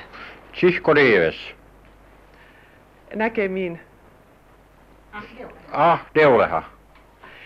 [0.56, 1.36] Tsihko Dieves.
[3.16, 3.80] Näkemiin.
[5.72, 6.64] Ah, deuleha.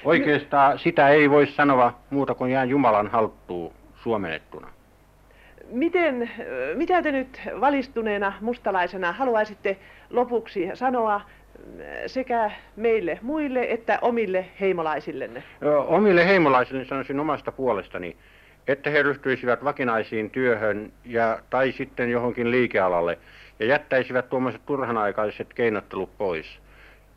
[0.03, 4.67] Oikeastaan sitä ei voi sanoa muuta kuin jää Jumalan haltuun suomennettuna.
[5.71, 6.31] Miten,
[6.75, 9.77] mitä te nyt valistuneena mustalaisena haluaisitte
[10.09, 11.21] lopuksi sanoa
[12.07, 15.43] sekä meille muille että omille heimolaisillenne?
[15.63, 18.17] Ö, Omille heimolaisille sanoisin omasta puolestani,
[18.71, 23.17] että he ryhtyisivät vakinaisiin työhön ja, tai sitten johonkin liikealalle
[23.59, 26.59] ja jättäisivät tuommoiset turhanaikaiset keinottelut pois.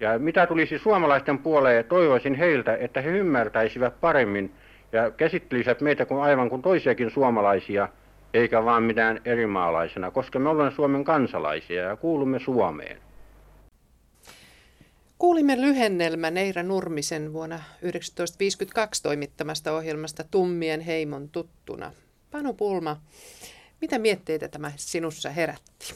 [0.01, 4.53] Ja mitä tulisi suomalaisten puoleen, toivoisin heiltä, että he ymmärtäisivät paremmin
[4.93, 7.89] ja käsittelisivät meitä kuin aivan kuin toisiakin suomalaisia
[8.35, 12.97] eikä vaan mitään erimaalaisena, koska me olemme Suomen kansalaisia ja kuulumme Suomeen.
[15.23, 21.93] Kuulimme lyhennelmän Eira Nurmisen vuonna 1952 toimittamasta ohjelmasta Tummien heimon tuttuna.
[22.31, 23.01] Panu Pulma,
[23.81, 25.95] mitä mietteitä tämä sinussa herätti?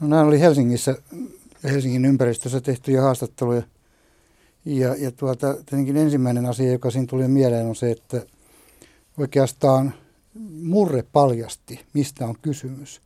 [0.00, 0.96] No, nämä oli Helsingissä,
[1.64, 3.62] Helsingin ympäristössä tehtyjä haastatteluja.
[4.64, 8.22] Ja, ja tuota, tietenkin ensimmäinen asia, joka siinä tuli mieleen, on se, että
[9.18, 9.94] oikeastaan
[10.62, 13.00] murre paljasti, mistä on kysymys.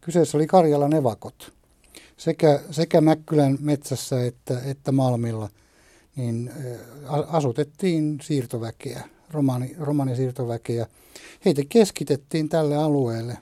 [0.00, 1.59] Kyseessä oli Karjalan evakot.
[2.20, 5.48] Sekä, sekä Mäkkylän metsässä että, että Malmilla
[6.16, 6.50] niin
[7.28, 10.86] asutettiin siirtoväkeä, romani, romanisiirtoväkeä.
[11.44, 13.38] Heitä keskitettiin tälle alueelle,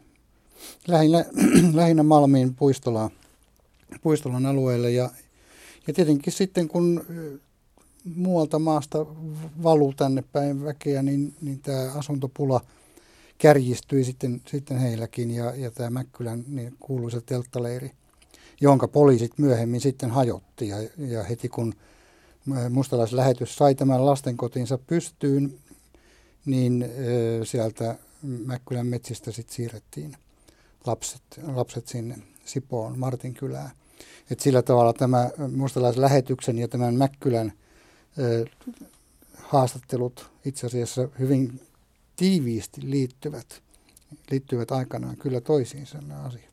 [0.88, 1.24] lähinnä,
[1.80, 3.10] lähinnä Malmiin Puistolaan,
[4.02, 4.90] Puistolan alueelle.
[4.90, 5.10] Ja,
[5.86, 7.04] ja tietenkin sitten kun
[8.14, 9.06] muualta maasta
[9.62, 12.60] valuu tänne päin väkeä, niin, niin tämä asuntopula
[13.38, 17.90] kärjistyi sitten, sitten heilläkin ja, ja tämä Mäkkylän niin kuuluisa telttaleiri,
[18.60, 21.74] jonka poliisit myöhemmin sitten hajotti ja, ja heti kun
[22.70, 25.54] mustalaislähetys sai tämän lastenkotinsa pystyyn,
[26.46, 30.16] niin ö, sieltä Mäkkylän metsistä sitten siirrettiin
[30.86, 33.70] lapset, lapset sinne Sipoon, Martin kylään.
[34.30, 37.52] Et sillä tavalla tämä mustalaislähetyksen ja tämän Mäkkylän
[39.34, 41.60] haastattelut itse asiassa hyvin
[42.16, 43.62] tiiviisti liittyvät,
[44.30, 46.47] liittyvät aikanaan kyllä toisiinsa nämä asiat.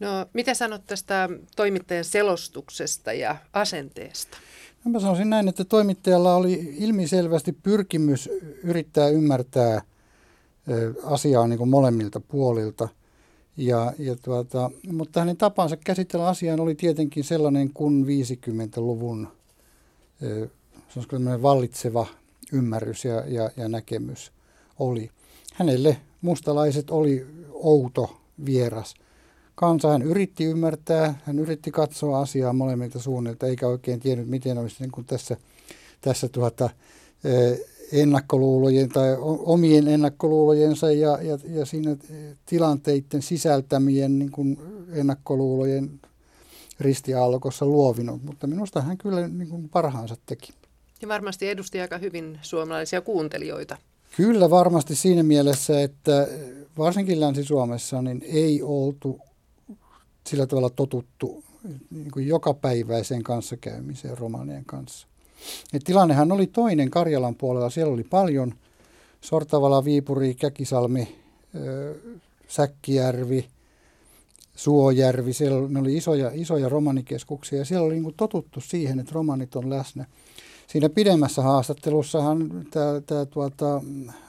[0.00, 4.38] No, mitä sanot tästä toimittajan selostuksesta ja asenteesta?
[4.84, 8.28] No, mä sanoisin näin, että toimittajalla oli ilmiselvästi pyrkimys
[8.64, 9.82] yrittää ymmärtää
[11.04, 12.88] asiaa niin kuin molemmilta puolilta.
[13.56, 19.28] Ja, ja tuota, mutta hänen tapansa käsitellä asiaa oli tietenkin sellainen kuin 50-luvun
[20.88, 22.06] se vallitseva
[22.52, 24.32] ymmärrys ja, ja, ja näkemys
[24.78, 25.10] oli.
[25.54, 28.94] Hänelle mustalaiset oli outo, vieras
[29.60, 29.88] kansa.
[29.88, 34.90] Hän yritti ymmärtää, hän yritti katsoa asiaa molemmilta suunnilta, eikä oikein tiennyt, miten olisi niin
[34.90, 35.36] kuin tässä,
[36.00, 36.70] tässä tuota,
[37.92, 41.96] ennakkoluulojen tai omien ennakkoluulojensa ja, ja, ja siinä
[42.46, 44.58] tilanteiden sisältämien niin kuin
[44.92, 46.00] ennakkoluulojen
[46.80, 50.52] ristiaallokossa luovinut, mutta minusta hän kyllä niin kuin parhaansa teki.
[51.02, 53.76] Ja varmasti edusti aika hyvin suomalaisia kuuntelijoita.
[54.16, 56.28] Kyllä varmasti siinä mielessä, että
[56.78, 59.20] varsinkin Länsi-Suomessa niin ei oltu
[60.26, 61.44] sillä tavalla totuttu
[61.90, 65.06] niin kuin jokapäiväiseen kanssakäymiseen romanien kanssa.
[65.72, 67.70] Et tilannehan oli toinen Karjalan puolella.
[67.70, 68.54] Siellä oli paljon
[69.20, 71.16] Sortavala, Viipuri, Käkisalmi,
[72.48, 73.46] Säkkijärvi–
[74.60, 79.12] Suojärvi, siellä ne oli isoja, isoja romanikeskuksia ja siellä oli niin kuin totuttu siihen, että
[79.14, 80.06] romanit on läsnä.
[80.66, 83.82] Siinä pidemmässä haastattelussahan tämä, tämä tuota,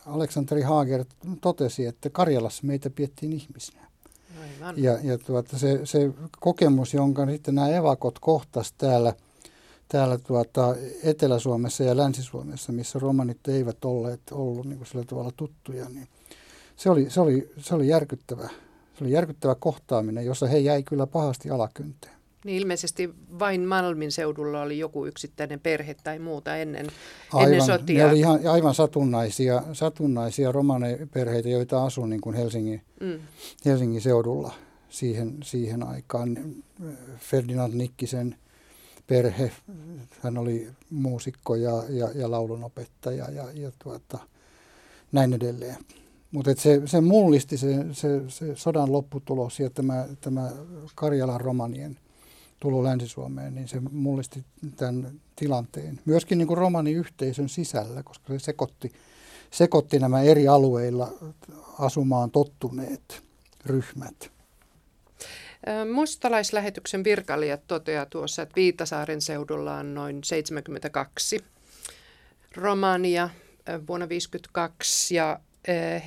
[0.06, 1.06] Aleksanteri Haager
[1.42, 3.91] totesi, että Karjalassa meitä piettiin ihmisinä.
[4.64, 4.84] Aivan.
[4.84, 9.14] Ja, ja tuota, se, se kokemus, jonka sitten nämä evakot kohtas täällä,
[9.88, 15.90] täällä tuota, Etelä-Suomessa ja Länsi-Suomessa, missä romanit eivät olleet ollut niin kuin sillä tavalla tuttuja,
[15.90, 16.08] niin
[16.76, 18.50] se oli, se oli, se oli järkyttävä
[19.02, 22.21] se oli järkyttävä kohtaaminen, jossa he jäi kyllä pahasti alakynteen.
[22.46, 26.88] Niin ilmeisesti vain Malmin seudulla oli joku yksittäinen perhe tai muuta ennen,
[27.34, 28.06] aivan, ennen sotia.
[28.06, 33.20] Ne oli ihan, aivan satunnaisia, satunnaisia romaneperheitä, joita asui niin kuin Helsingin, mm.
[33.66, 34.54] Helsingin seudulla
[34.90, 36.38] siihen, siihen aikaan.
[37.18, 38.36] Ferdinand Nikkisen
[39.08, 39.52] perhe,
[40.22, 44.20] hän oli muusikko ja, ja, ja laulunopettaja ja, ja tuota,
[45.12, 45.78] näin edelleen.
[46.32, 50.52] Mutta se, se mullisti se, se, se sodan lopputulos ja tämä, tämä
[50.96, 51.98] Karjalan romanien
[52.62, 54.46] tulo Länsi-Suomeen, niin se mullisti
[54.76, 56.00] tämän tilanteen.
[56.06, 58.92] Myöskin niin kuin romaniyhteisön sisällä, koska se sekoitti,
[59.52, 61.12] sekoitti nämä eri alueilla
[61.80, 63.24] asumaan tottuneet
[63.66, 64.32] ryhmät.
[65.94, 71.40] Mustalaislähetyksen virkailijat toteaa tuossa, että Viitasaaren seudulla on noin 72
[72.56, 73.30] romania
[73.88, 75.40] vuonna 1952 ja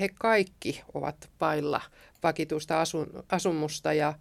[0.01, 1.81] he kaikki ovat pailla
[2.23, 2.85] vakituista
[3.29, 4.15] asumusta ja,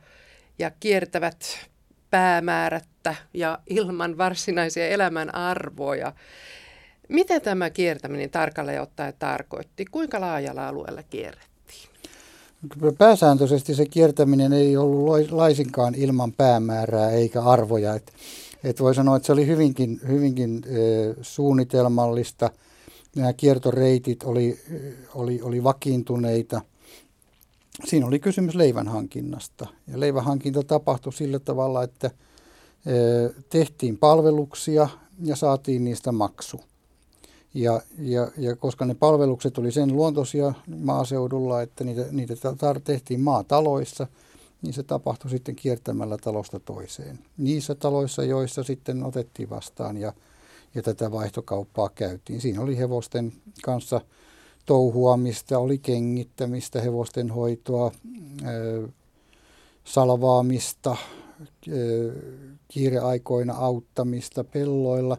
[0.59, 1.69] ja kiertävät
[2.13, 6.13] päämäärättä ja ilman varsinaisia elämän arvoja.
[7.09, 9.85] Mitä tämä kiertäminen tarkalleen ottaen tarkoitti?
[9.85, 11.89] Kuinka laajalla alueella kierrettiin?
[12.97, 17.95] Pääsääntöisesti se kiertäminen ei ollut laisinkaan ilman päämäärää eikä arvoja.
[17.95, 18.13] Et,
[18.63, 20.79] et voi sanoa, että se oli hyvinkin, hyvinkin e,
[21.21, 22.49] suunnitelmallista–
[23.15, 24.59] nämä kiertoreitit oli,
[25.15, 26.61] oli, oli vakiintuneita.
[27.85, 29.67] Siinä oli kysymys leivän hankinnasta.
[29.87, 32.11] Ja leivän hankinta tapahtui sillä tavalla, että
[33.49, 34.89] tehtiin palveluksia
[35.23, 36.61] ja saatiin niistä maksu.
[37.53, 42.33] Ja, ja, ja koska ne palvelukset oli sen luontoisia maaseudulla, että niitä, niitä
[42.83, 44.07] tehtiin maataloissa,
[44.61, 47.19] niin se tapahtui sitten kiertämällä talosta toiseen.
[47.37, 50.13] Niissä taloissa, joissa sitten otettiin vastaan ja,
[50.75, 52.41] ja tätä vaihtokauppaa käytiin.
[52.41, 53.33] Siinä oli hevosten
[53.63, 54.01] kanssa
[54.65, 57.91] touhuamista, oli kengittämistä, hevosten hoitoa,
[59.83, 60.97] salvaamista,
[62.67, 65.17] kiireaikoina auttamista pelloilla.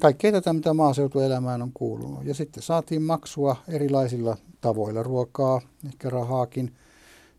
[0.00, 2.24] Kaikkea tätä, mitä maaseutuelämään on kuulunut.
[2.24, 6.74] Ja sitten saatiin maksua erilaisilla tavoilla, ruokaa, ehkä rahaakin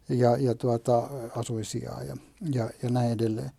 [0.09, 2.17] ja, ja tuota, asuisia ja,
[2.53, 3.51] ja, ja näin edelleen.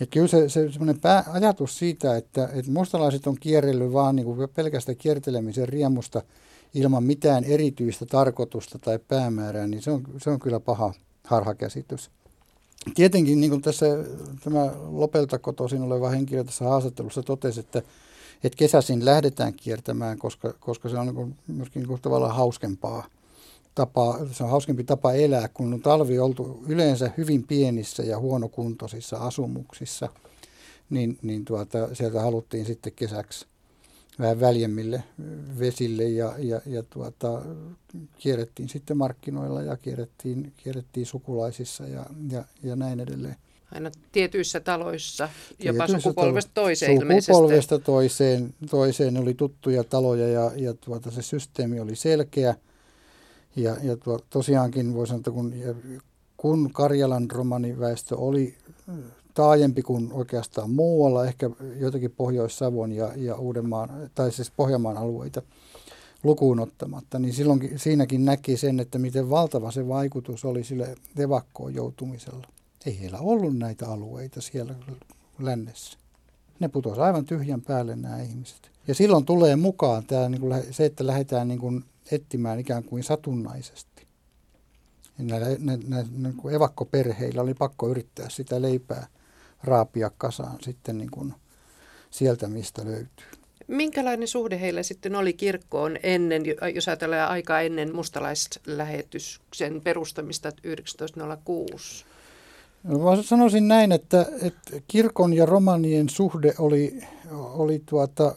[0.00, 1.00] Et kyllä se, se semmoinen
[1.32, 6.22] ajatus siitä, että, että mustalaiset on kierrellyt vaan niin kuin pelkästä kiertelemisen riemusta
[6.74, 12.10] ilman mitään erityistä tarkoitusta tai päämäärää, niin se on, se on kyllä paha harhakäsitys.
[12.94, 13.86] Tietenkin niin kuin tässä
[14.44, 17.82] tämä Lopelta kotoisin oleva henkilö tässä haastattelussa totesi, että,
[18.44, 23.06] että kesäisin lähdetään kiertämään, koska, koska se on niin myöskin niin tavallaan hauskempaa
[23.74, 29.16] tapa, se on hauskempi tapa elää, kun on talvi oltu yleensä hyvin pienissä ja huonokuntoisissa
[29.16, 30.08] asumuksissa,
[30.90, 33.46] niin, niin tuota, sieltä haluttiin sitten kesäksi
[34.18, 35.02] vähän väljemmille
[35.58, 37.42] vesille ja, ja, ja tuota,
[38.18, 43.36] kierrettiin sitten markkinoilla ja kierrettiin, kierrettiin sukulaisissa ja, ja, ja näin edelleen.
[43.72, 45.28] Aina tietyissä taloissa,
[45.58, 51.80] jopa tietyissä sukupolvesta toiseen Sukupolvesta toiseen, toiseen oli tuttuja taloja ja, ja tuota, se systeemi
[51.80, 52.54] oli selkeä.
[53.56, 55.54] Ja, ja tuo, tosiaankin voi sanoa, että kun,
[56.36, 58.54] kun Karjalan romaniväestö oli
[59.38, 65.42] taajempi kuin oikeastaan muualla, ehkä joitakin Pohjois-Savon ja, ja Uudenmaan, tai siis Pohjanmaan alueita
[66.22, 71.74] lukuun ottamatta, niin silloin siinäkin näki sen, että miten valtava se vaikutus oli sille evakkoon
[71.74, 72.46] joutumisella.
[72.86, 74.74] Ei heillä ollut näitä alueita siellä
[75.38, 75.98] lännessä.
[76.60, 78.70] Ne putosi aivan tyhjän päälle nämä ihmiset.
[78.88, 83.04] Ja silloin tulee mukaan tämä, niin kuin se, että lähdetään niin kuin etsimään ikään kuin
[83.04, 84.06] satunnaisesti.
[85.18, 89.06] Ja näillä, nä, nä, niin kuin evakkoperheillä oli pakko yrittää sitä leipää
[89.64, 91.34] raapia kasaan sitten niin kuin
[92.10, 93.26] sieltä, mistä löytyy.
[93.68, 96.42] Minkälainen suhde heillä sitten oli kirkkoon ennen,
[96.74, 102.04] jos ajatellaan aikaa ennen mustalaislähetyksen perustamista 1906?
[102.84, 107.00] No, sanoisin näin, että, että kirkon ja romanien suhde oli,
[107.32, 108.34] oli tuota,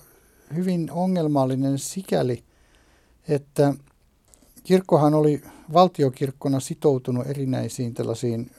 [0.56, 2.44] hyvin ongelmallinen sikäli,
[3.28, 3.74] että
[4.64, 5.42] kirkkohan oli
[5.74, 8.52] valtiokirkkona sitoutunut erinäisiin tällaisiin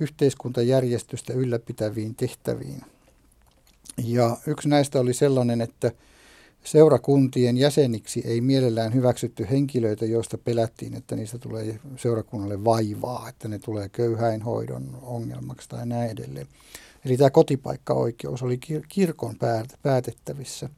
[0.00, 2.82] yhteiskuntajärjestystä ylläpitäviin tehtäviin.
[4.04, 5.92] Ja yksi näistä oli sellainen, että
[6.64, 13.58] seurakuntien jäseniksi ei mielellään hyväksytty henkilöitä, joista pelättiin, että niistä tulee seurakunnalle vaivaa, että ne
[13.58, 16.46] tulee köyhäinhoidon ongelmaksi tai näin edelleen.
[17.04, 18.58] Eli tämä kotipaikkaoikeus oli
[18.88, 19.36] kirkon
[19.82, 20.68] päätettävissä.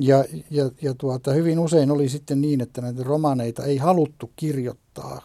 [0.00, 5.22] Ja, ja, ja tuota, hyvin usein oli sitten niin, että näitä romaneita ei haluttu kirjoittaa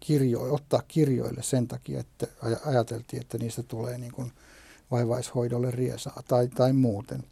[0.00, 2.26] kirjo, ottaa kirjoille sen takia, että
[2.66, 4.32] ajateltiin, että niistä tulee niin kuin
[4.90, 7.24] vaivaishoidolle riesaa tai, tai muuten.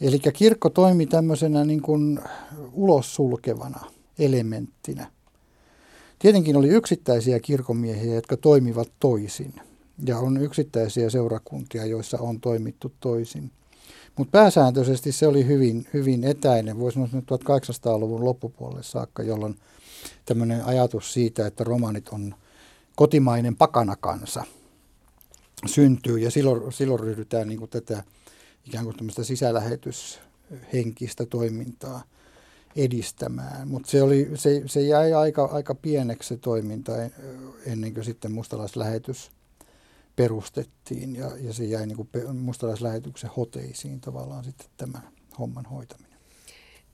[0.00, 2.20] Eli kirkko toimi tämmöisenä niin kuin
[2.72, 3.80] ulos sulkevana
[4.18, 5.10] elementtinä.
[6.18, 9.54] Tietenkin oli yksittäisiä kirkomiehiä, jotka toimivat toisin.
[10.06, 13.50] Ja on yksittäisiä seurakuntia, joissa on toimittu toisin.
[14.16, 19.56] Mutta pääsääntöisesti se oli hyvin, hyvin etäinen, voisi sanoa 1800-luvun loppupuolelle saakka, jolloin
[20.24, 22.34] tämmöinen ajatus siitä, että romanit on
[22.96, 24.44] kotimainen pakanakansa
[25.66, 28.04] syntyy ja silloin, silloin ryhdytään niin kuin tätä
[28.66, 32.02] ikään kuin tämmöistä sisälähetyshenkistä toimintaa
[32.76, 33.68] edistämään.
[33.68, 36.92] Mutta se, oli, se, se jäi aika, aika pieneksi se toiminta
[37.66, 39.30] ennen kuin sitten mustalaislähetys
[40.16, 45.02] perustettiin ja, ja se jäi niin kuin mustalaislähetyksen hoteisiin tavallaan sitten tämän
[45.38, 46.05] homman hoitaminen.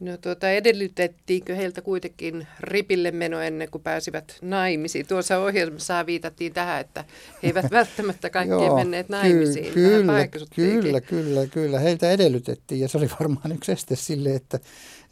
[0.02, 5.06] No tuota, edellytettiinkö heiltä kuitenkin ripille meno ennen kuin pääsivät naimisiin?
[5.06, 7.04] Tuossa ohjelmassa viitattiin tähän, että
[7.42, 9.72] he eivät välttämättä kaikki menneet naimisiin.
[9.72, 11.78] Kyllä, kyllä, kyllä, kyllä.
[11.78, 14.60] Heiltä edellytettiin ja se oli varmaan yksi este sille, että,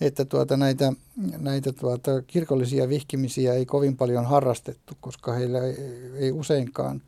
[0.00, 0.92] että tuota, näitä,
[1.38, 5.76] näitä tuota, kirkollisia vihkimisiä ei kovin paljon harrastettu, koska heillä ei,
[6.16, 7.02] ei useinkaan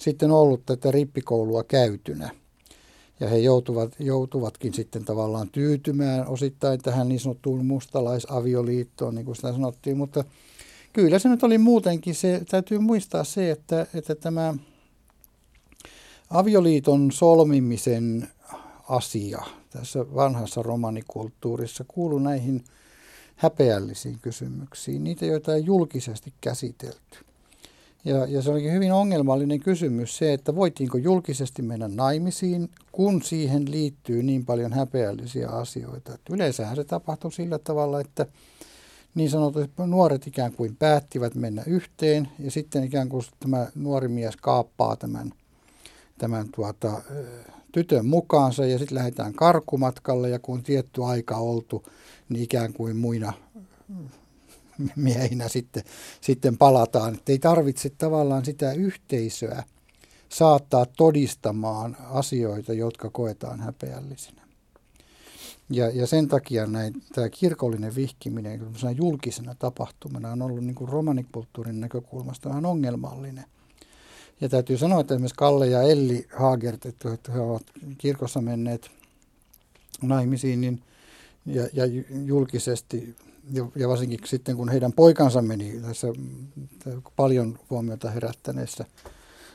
[0.00, 2.30] sitten ollut tätä rippikoulua käytynä
[3.22, 9.52] ja he joutuvat, joutuvatkin sitten tavallaan tyytymään osittain tähän niin sanottuun mustalaisavioliittoon, niin kuin sitä
[9.52, 10.24] sanottiin, mutta
[10.92, 14.54] kyllä se nyt oli muutenkin, se täytyy muistaa se, että, että tämä
[16.30, 18.28] avioliiton solmimisen
[18.88, 22.64] asia tässä vanhassa romanikulttuurissa kuuluu näihin
[23.36, 27.31] häpeällisiin kysymyksiin, niitä joita ei julkisesti käsitelty.
[28.04, 33.70] Ja, ja se olikin hyvin ongelmallinen kysymys se, että voitiinko julkisesti mennä naimisiin, kun siihen
[33.70, 36.14] liittyy niin paljon häpeällisiä asioita.
[36.14, 38.26] Että yleensähän se tapahtui sillä tavalla, että
[39.14, 44.36] niin sanotut nuoret ikään kuin päättivät mennä yhteen ja sitten ikään kuin tämä nuori mies
[44.36, 45.32] kaappaa tämän,
[46.18, 47.02] tämän tuota,
[47.72, 51.82] tytön mukaansa ja sitten lähdetään karkumatkalle ja kun tietty aika oltu,
[52.28, 53.32] niin ikään kuin muina
[54.96, 55.82] miehinä sitten,
[56.20, 57.14] sitten palataan.
[57.14, 59.62] Että ei tarvitse tavallaan sitä yhteisöä
[60.28, 64.42] saattaa todistamaan asioita, jotka koetaan häpeällisinä.
[65.70, 68.60] Ja, ja sen takia näin, tämä kirkollinen vihkiminen
[68.96, 73.44] julkisena tapahtumana on ollut niin romanikulttuurin näkökulmasta vähän ongelmallinen.
[74.40, 77.62] Ja täytyy sanoa, että esimerkiksi Kalle ja Elli Haagert, että he ovat
[77.98, 78.90] kirkossa menneet
[80.02, 80.82] naimisiin niin,
[81.46, 81.84] ja, ja
[82.24, 83.16] julkisesti,
[83.50, 86.08] ja, varsinkin sitten kun heidän poikansa meni tässä
[87.16, 88.84] paljon huomiota herättäneessä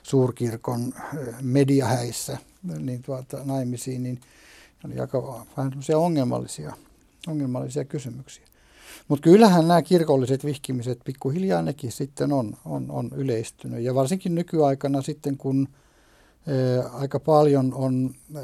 [0.03, 0.93] suurkirkon
[1.41, 2.37] mediahäissä
[2.79, 4.21] niin tuota, naimisiin, niin
[4.85, 6.73] oli aika vähän ongelmallisia,
[7.27, 8.45] ongelmallisia kysymyksiä.
[9.07, 13.83] Mutta kyllähän nämä kirkolliset vihkimiset pikkuhiljaa nekin sitten on, on, on yleistynyt.
[13.83, 15.67] Ja varsinkin nykyaikana sitten, kun
[16.47, 18.43] ää, aika paljon on ää,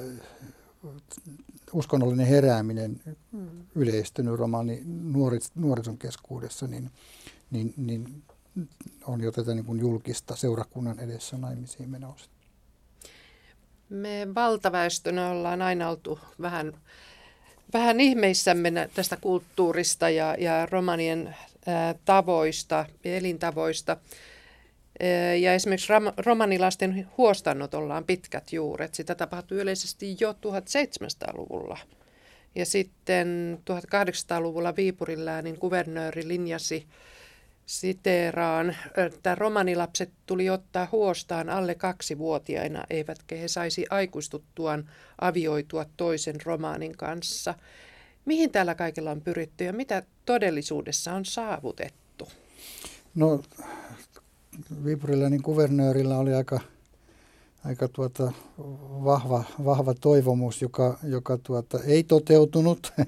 [1.73, 3.01] uskonnollinen herääminen
[3.75, 6.91] yleistynyt romani nuoris, nuorison keskuudessa, niin,
[7.51, 8.23] niin, niin
[9.05, 12.29] on jo tätä niin kuin julkista seurakunnan edessä naimisiin menossa.
[13.89, 16.73] Me valtaväestönä ollaan aina oltu vähän
[17.73, 23.97] vähän ihmeissämme tästä kulttuurista ja, ja romanien ää, tavoista, elintavoista.
[25.03, 28.95] Ää, ja esimerkiksi ram, romanilasten huostannotolla on pitkät juuret.
[28.95, 31.77] Sitä tapahtui yleisesti jo 1700-luvulla.
[32.55, 36.87] Ja sitten 1800-luvulla Viipurilla niin kuvernööri linjasi
[37.65, 44.89] siteeraan, että romanilapset tuli ottaa huostaan alle kaksivuotiaina, eivätkä he saisi aikuistuttuaan
[45.21, 47.53] avioitua toisen romaanin kanssa.
[48.25, 52.27] Mihin täällä kaikilla on pyritty ja mitä todellisuudessa on saavutettu?
[53.15, 53.43] No,
[54.85, 56.59] Viipurilla niin kuvernöörillä oli aika,
[57.65, 58.31] aika tuota,
[59.03, 62.93] vahva, vahva toivomus, joka, joka tuota, ei toteutunut.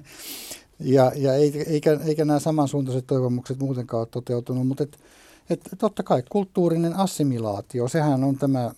[0.80, 4.98] Ja, ja eikä, eikä nämä samansuuntaiset toivomukset muutenkaan ole toteutunut, mutta et,
[5.50, 8.70] et totta kai kulttuurinen assimilaatio, sehän on tämä,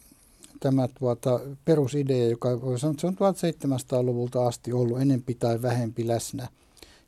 [0.61, 6.09] tämä tuota, perusidea, joka voi sanoa, että se on 1700-luvulta asti ollut enempi tai vähempi
[6.09, 6.49] läsnä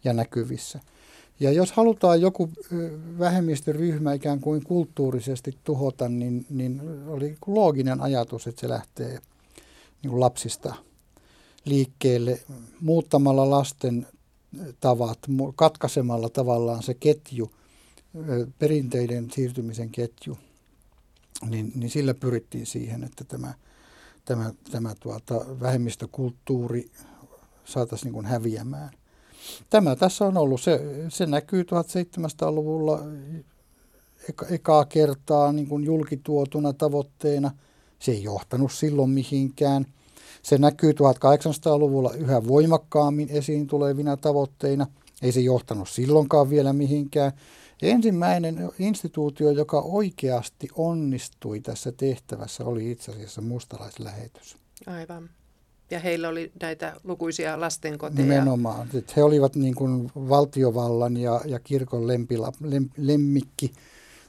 [0.05, 0.81] ja näkyvissä.
[1.41, 2.51] Ja jos halutaan joku
[3.19, 9.19] vähemmistöryhmä ikään kuin kulttuurisesti tuhota, niin, niin oli looginen ajatus, että se lähtee
[10.03, 10.75] niin kuin lapsista
[11.65, 12.41] liikkeelle
[12.81, 14.07] muuttamalla lasten
[14.81, 15.19] tavat,
[15.57, 17.51] katkaisemalla tavallaan se ketju,
[18.59, 20.39] perinteiden siirtymisen ketju,
[21.51, 23.55] niin, niin sillä pyrittiin siihen, että tämä,
[24.25, 26.91] tämä, tämä tuota, vähemmistökulttuuri
[27.65, 28.91] saataisiin niin kuin häviämään.
[29.71, 33.01] Tämä tässä on ollut, se, se näkyy 1700-luvulla
[34.29, 37.51] eka, ekaa kertaa niin kuin julkituotuna tavoitteena.
[37.99, 39.87] Se ei johtanut silloin mihinkään–
[40.43, 44.87] se näkyy 1800-luvulla yhä voimakkaammin esiin tulevina tavoitteina.
[45.23, 47.33] Ei se johtanut silloinkaan vielä mihinkään.
[47.83, 54.57] Ensimmäinen instituutio, joka oikeasti onnistui tässä tehtävässä, oli itse asiassa mustalaislähetys.
[54.87, 55.31] Aivan.
[55.91, 58.29] Ja heillä oli näitä lukuisia lastenkoteja.
[58.29, 58.89] Nimenomaan.
[58.95, 63.73] Että he olivat niin kuin valtiovallan ja, ja kirkon lempila, lem, lemmikki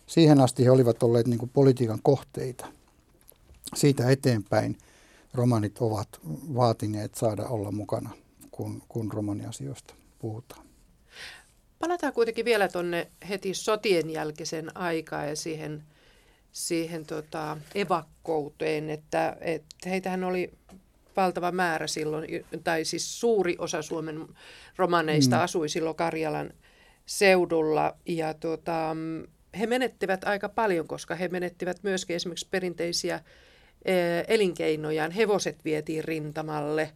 [0.07, 2.67] Siihen asti he olivat olleet niin politiikan kohteita.
[3.75, 4.79] Siitä eteenpäin
[5.35, 6.09] romanit ovat
[6.55, 8.11] vaatineet saada olla mukana,
[8.51, 10.67] kun, kun romaniasioista puhutaan.
[11.79, 15.85] Palataan kuitenkin vielä tuonne heti sotien jälkeisen aikaa ja siihen,
[16.57, 20.53] siihen tota evakkouteen, että, että heitähän oli
[21.17, 22.29] valtava määrä silloin,
[22.65, 24.27] tai siis suuri osa Suomen
[24.77, 25.43] romaneista mm.
[25.43, 26.51] asui silloin Karjalan
[27.07, 27.97] seudulla.
[28.07, 28.97] Ja tota,
[29.59, 33.21] he menettivät aika paljon, koska he menettivät myöskin esimerkiksi perinteisiä
[34.29, 35.11] elinkeinojaan.
[35.11, 36.93] Hevoset vietiin rintamalle.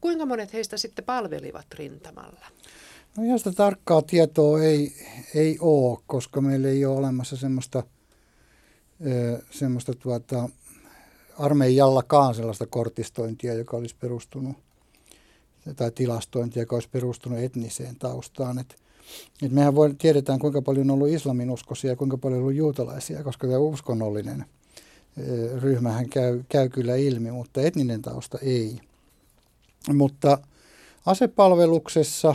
[0.00, 2.46] Kuinka monet heistä sitten palvelivat rintamalla?
[3.16, 4.92] No ihan sitä tarkkaa tietoa ei,
[5.34, 7.82] ei ole, koska meillä ei ole olemassa semmoista,
[9.50, 10.48] semmoista tuota,
[11.38, 14.56] armeijallakaan sellaista kortistointia, joka olisi perustunut,
[15.76, 18.58] tai tilastointia, joka olisi perustunut etniseen taustaan.
[18.58, 18.76] Et,
[19.42, 23.24] et mehän voi, tiedetään, kuinka paljon on ollut islaminuskoisia ja kuinka paljon on ollut juutalaisia,
[23.24, 24.44] koska tämä uskonnollinen
[25.60, 28.80] ryhmähän käy, käy kyllä ilmi, mutta etninen tausta ei.
[29.94, 30.38] Mutta
[31.06, 32.34] asepalveluksessa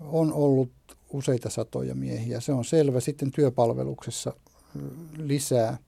[0.00, 0.70] on ollut
[1.12, 3.00] useita satoja miehiä, se on selvä.
[3.00, 4.32] Sitten työpalveluksessa
[5.16, 5.78] lisää.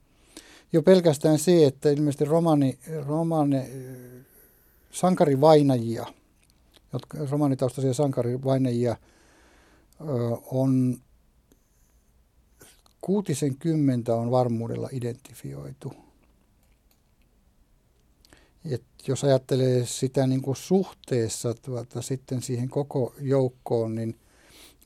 [0.73, 3.63] Jo pelkästään se, että ilmeisesti romani, romani
[4.91, 6.07] sankarivainajia,
[6.93, 8.97] jotka, romanitaustaisia sankarivainajia
[10.51, 10.99] on
[13.01, 15.93] kuutisen kymmentä on varmuudella identifioitu.
[18.71, 24.19] Et jos ajattelee sitä niin kuin suhteessa tuota, sitten siihen koko joukkoon, niin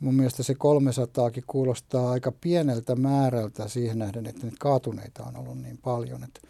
[0.01, 5.59] mun mielestä se 300 kuulostaa aika pieneltä määrältä siihen nähden, että nyt kaatuneita on ollut
[5.59, 6.24] niin paljon.
[6.24, 6.42] Et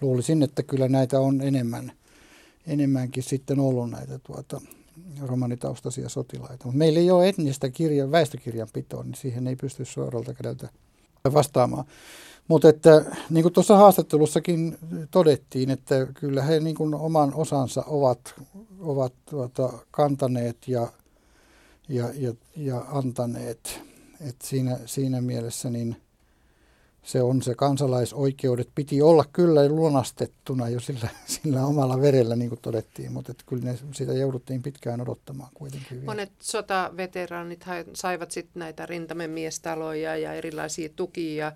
[0.00, 1.92] luulisin, että kyllä näitä on enemmän,
[2.66, 4.60] enemmänkin sitten ollut näitä tuota,
[5.22, 6.64] romanitaustaisia sotilaita.
[6.64, 10.68] Mutta meillä ei ole etnistä kirja, väestökirjanpitoa, niin siihen ei pysty suoralta kädeltä
[11.32, 11.84] vastaamaan.
[12.48, 14.78] Mutta että niin kuin tuossa haastattelussakin
[15.10, 18.34] todettiin, että kyllä he niin kuin oman osansa ovat,
[18.80, 20.88] ovat tuota, kantaneet ja,
[21.88, 23.80] ja, ja, ja antaneet.
[24.28, 25.96] Et siinä, siinä mielessä niin
[27.02, 28.68] se on se kansalaisoikeudet.
[28.74, 31.08] Piti olla kyllä lunastettuna jo sillä,
[31.42, 35.90] sillä omalla verellä, niin kuin todettiin, mutta että kyllä ne, sitä jouduttiin pitkään odottamaan kuitenkin.
[35.90, 36.04] Vielä.
[36.04, 37.64] Monet sotaveteraanit
[37.94, 41.52] saivat sitten näitä rintamemiestaloja ja erilaisia tukia.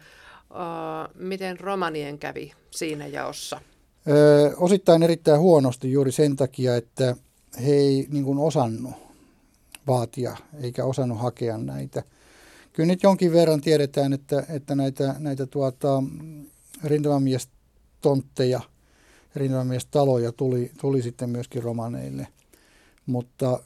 [0.51, 3.61] Uh, miten romanien kävi siinä jaossa?
[4.09, 7.16] Ö, osittain erittäin huonosti juuri sen takia, että
[7.64, 9.07] he ei niin kuin osannut
[9.89, 12.03] vaatia eikä osannut hakea näitä–
[12.78, 16.03] kyllä nyt jonkin verran tiedetään, että, että näitä, näitä tuota,
[16.84, 18.61] rintamamietontteja,
[19.34, 22.26] rintamamiestaloja tuli, tuli sitten myöskin romaneille.
[23.07, 23.61] Mutta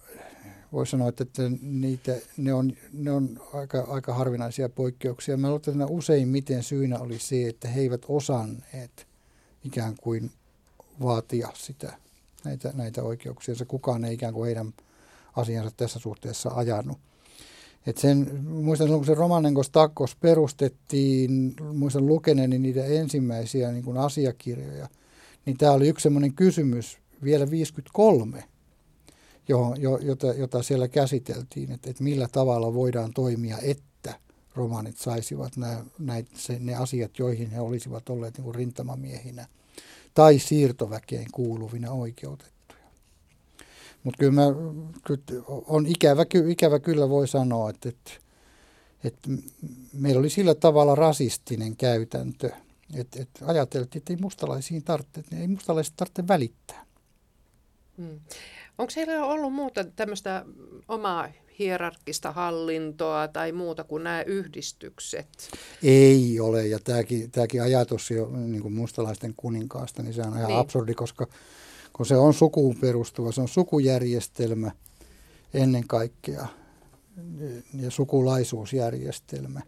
[0.72, 5.36] voi sanoa, että, että niitä, ne on, ne on aika, aika harvinaisia poikkeuksia.
[5.36, 9.06] Mä luulen, että useimmiten syynä oli se, että he eivät osanneet
[9.64, 10.30] ikään kuin
[11.02, 11.92] vaatia sitä,
[12.44, 13.54] näitä, näitä oikeuksia.
[13.54, 14.72] Se kukaan ei ikään kuin heidän
[15.36, 16.98] asiansa tässä suhteessa ajanut.
[17.86, 23.98] Et sen, muistan silloin, kun se Romanenkos Takkos perustettiin, muistan lukeneeni niitä ensimmäisiä niin kuin
[23.98, 24.88] asiakirjoja,
[25.46, 28.44] niin tämä oli yksi sellainen kysymys vielä 53,
[29.48, 34.14] jo, jo, jota, jota siellä käsiteltiin, että, että millä tavalla voidaan toimia, että
[34.54, 39.46] romanit saisivat nämä, näitä, se, ne asiat, joihin he olisivat olleet niin kuin rintamamiehinä
[40.14, 42.61] tai siirtoväkeen kuuluvina oikeutettuja.
[44.04, 44.42] Mutta kyllä, mä,
[45.66, 48.10] on ikävä, ikävä kyllä voi sanoa, että, että,
[49.04, 49.28] että
[49.92, 52.50] meillä oli sillä tavalla rasistinen käytäntö,
[52.94, 56.86] että, että ajateltiin, että ei mustalaisiin tarvitse, ei mustalaiset tarvitse välittää.
[57.98, 58.20] Hmm.
[58.78, 60.44] Onko heillä ollut muuta tämmöistä
[60.88, 61.28] omaa
[61.58, 65.28] hierarkista hallintoa tai muuta kuin nämä yhdistykset?
[65.82, 70.46] Ei ole, ja tämäkin, tämäkin ajatus jo niin kuin mustalaisten kuninkaasta, niin se on ihan
[70.46, 70.58] niin.
[70.58, 71.26] absurdi, koska
[71.92, 74.70] kun se on sukuun perustuva, se on sukujärjestelmä
[75.54, 76.46] ennen kaikkea
[77.80, 79.60] ja sukulaisuusjärjestelmä,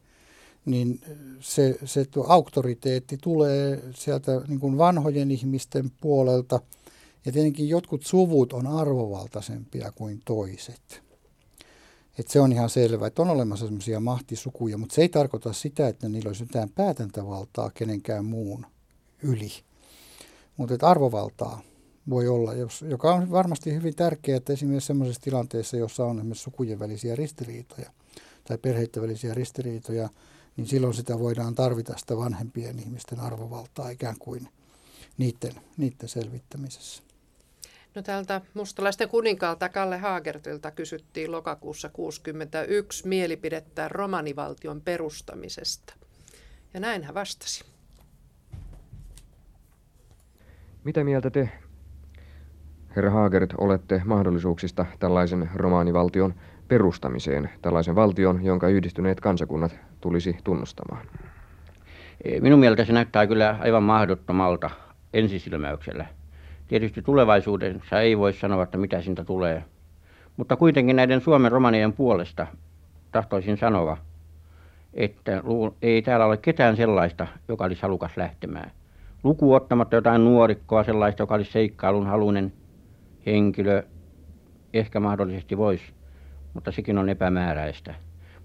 [0.65, 1.01] niin
[1.41, 6.61] se, se tuo auktoriteetti tulee sieltä niin kuin vanhojen ihmisten puolelta,
[7.27, 11.03] ja tietenkin jotkut suvut on arvovaltaisempia kuin toiset.
[12.19, 15.89] Et se on ihan selvä, että on olemassa sellaisia mahtisukuja, mutta se ei tarkoita sitä,
[15.89, 18.67] että niillä olisi mitään päätäntävaltaa kenenkään muun
[19.23, 19.53] yli.
[20.57, 21.63] Mutta arvovaltaa
[22.11, 26.43] voi olla, jos, joka on varmasti hyvin tärkeää, että esimerkiksi sellaisessa tilanteessa, jossa on esimerkiksi
[26.43, 27.91] sukujen välisiä ristiriitoja
[28.45, 30.09] tai perheiden välisiä ristiriitoja,
[30.57, 34.49] niin silloin sitä voidaan tarvita sitä vanhempien ihmisten arvovaltaa ikään kuin
[35.19, 37.03] niiden, niiden selvittämisessä.
[37.95, 45.95] No täältä mustalaisten kuninkaalta Kalle Haagertilta kysyttiin lokakuussa 61 mielipidettä romanivaltion perustamisesta.
[46.75, 47.65] Ja näin hän vastasi.
[50.85, 51.49] Mitä mieltä te,
[52.97, 56.35] herra Haagert, olette mahdollisuuksista tällaisen romaanivaltion
[56.69, 61.07] perustamiseen, tällaisen valtion, jonka yhdistyneet kansakunnat tulisi tunnustamaan?
[62.41, 64.71] Minun mielestä se näyttää kyllä aivan mahdottomalta
[65.13, 66.07] ensisilmäyksellä.
[66.69, 69.65] Tietysti tulevaisuudessa ei voi sanoa, että mitä siitä tulee.
[70.37, 72.47] Mutta kuitenkin näiden Suomen romanien puolesta
[73.13, 73.97] tahtoisin sanoa,
[74.95, 75.43] että
[75.83, 78.71] ei täällä ole ketään sellaista, joka olisi halukas lähtemään.
[79.23, 82.53] Luku ottamatta jotain nuorikkoa, sellaista, joka olisi seikkailun halunen
[83.27, 83.83] henkilö,
[84.73, 85.85] ehkä mahdollisesti voisi,
[86.55, 87.95] mutta sekin on epämääräistä.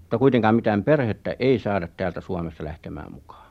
[0.00, 3.50] Mutta kuitenkaan mitään perhettä ei saada täältä Suomesta lähtemään mukaan.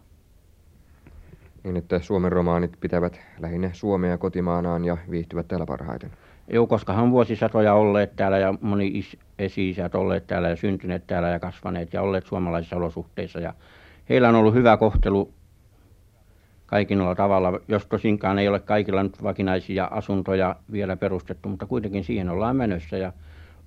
[1.64, 6.12] Niin, että Suomen romaanit pitävät lähinnä Suomea kotimaanaan ja viihtyvät täällä parhaiten.
[6.52, 9.04] Joo, koska on vuosisatoja olleet täällä ja moni
[9.40, 13.40] esi-isät olleet täällä ja syntyneet täällä ja kasvaneet ja olleet suomalaisissa olosuhteissa.
[13.40, 13.54] Ja
[14.10, 15.34] heillä on ollut hyvä kohtelu
[16.70, 22.30] kaikilla tavalla, jos tosinkaan ei ole kaikilla nyt vakinaisia asuntoja vielä perustettu, mutta kuitenkin siihen
[22.30, 23.14] ollaan menossa ja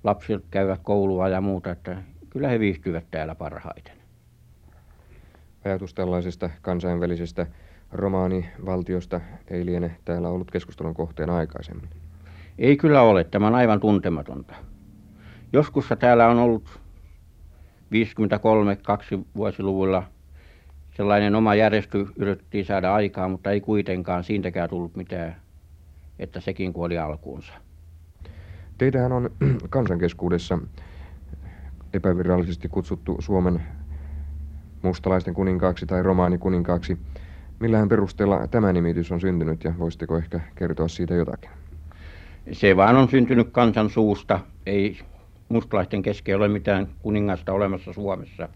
[0.05, 3.97] lapset käyvät koulua ja muuta, että kyllä he viihtyvät täällä parhaiten.
[5.65, 7.47] Ajatus tällaisesta kansainvälisestä
[7.93, 11.89] romaanivaltiosta ei liene täällä ollut keskustelun kohteena aikaisemmin.
[12.59, 13.25] Ei kyllä ole.
[13.25, 14.55] Tämä on aivan tuntematonta.
[15.53, 16.81] Joskus täällä on ollut
[17.91, 20.03] 53 2 vuosiluvulla
[20.93, 25.37] sellainen oma järjestö yritettiin saada aikaa, mutta ei kuitenkaan siitäkään tullut mitään,
[26.19, 27.53] että sekin kuoli alkuunsa.
[28.79, 29.31] Teidähän on
[29.71, 30.59] kansankeskuudessa
[31.93, 33.63] epävirallisesti kutsuttu Suomen
[34.83, 36.99] mustalaisten kuninkaaksi tai romaanikuninkaaksi.
[37.61, 41.51] Millähän perusteella tämä nimitys on syntynyt ja voisitteko ehkä kertoa siitä jotakin?
[42.53, 44.41] Se vaan on syntynyt kansan suusta.
[44.67, 44.99] Ei
[45.49, 48.49] mustalaisten kesken ole mitään kuningasta olemassa Suomessa.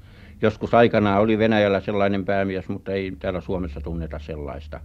[0.43, 4.81] Joskus aikanaan oli Venäjällä sellainen päämies, mutta ei täällä Suomessa tunneta sellaista.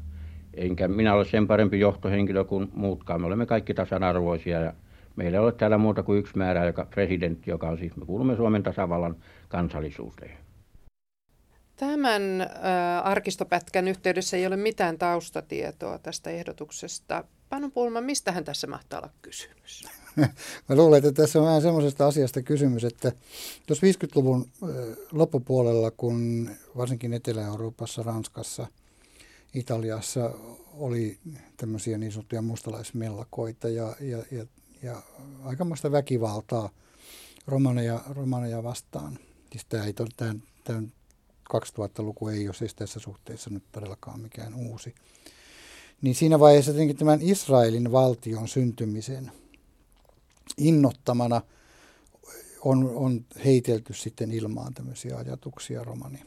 [0.53, 3.21] Enkä minä ole sen parempi johtohenkilö kuin muutkaan.
[3.21, 4.73] Me olemme kaikki tasanarvoisia ja
[5.15, 8.35] meillä ei ole täällä muuta kuin yksi määrä, joka presidentti, joka on siis, me kuulumme
[8.35, 9.15] Suomen tasavallan
[9.47, 10.37] kansallisuuteen.
[11.75, 12.47] Tämän äh,
[13.03, 17.23] arkistopätkän yhteydessä ei ole mitään taustatietoa tästä ehdotuksesta.
[17.49, 20.00] Panu Pulma, mistähän tässä mahtaa olla kysymys?
[20.69, 23.11] Mä luulen, että tässä on vähän semmoisesta asiasta kysymys, että
[23.67, 24.49] tuossa 50-luvun
[25.11, 28.67] loppupuolella, kun varsinkin Etelä-Euroopassa, Ranskassa,
[29.53, 30.31] Italiassa
[30.73, 31.17] oli
[31.57, 34.45] tämmöisiä niin sanottuja mustalaismellakoita ja, ja, ja,
[34.83, 35.03] ja
[35.43, 36.69] aikamoista väkivaltaa
[37.47, 39.19] romaneja, romaneja vastaan.
[39.51, 40.81] Siis tämä, ei, tämä, tämä
[41.55, 44.95] 2000-luku ei ole siis tässä suhteessa nyt todellakaan mikään uusi.
[46.01, 49.31] Niin siinä vaiheessa tietenkin tämän Israelin valtion syntymisen
[50.57, 51.41] innottamana
[52.65, 56.19] on, on heitelty sitten ilmaan tämmöisiä ajatuksia romani,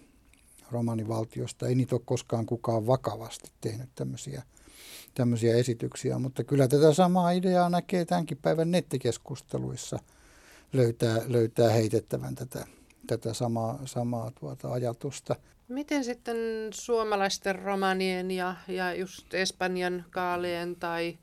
[0.71, 1.69] romanivaltiosta.
[1.69, 4.43] Ei niitä ole koskaan kukaan vakavasti tehnyt tämmöisiä,
[5.15, 9.99] tämmöisiä esityksiä, mutta kyllä tätä samaa ideaa näkee tämänkin päivän nettikeskusteluissa
[10.73, 12.67] löytää, löytää heitettävän tätä,
[13.07, 15.37] tätä samaa, samaa tuota ajatusta.
[15.69, 16.37] Miten sitten
[16.71, 21.19] suomalaisten romanien ja, ja just Espanjan kaalien tai,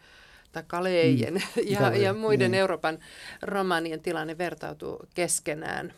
[0.51, 1.41] tai kalejen mm,
[1.79, 2.59] ja, ja muiden niin.
[2.59, 2.99] Euroopan
[3.41, 5.93] romanien tilanne vertautuu keskenään?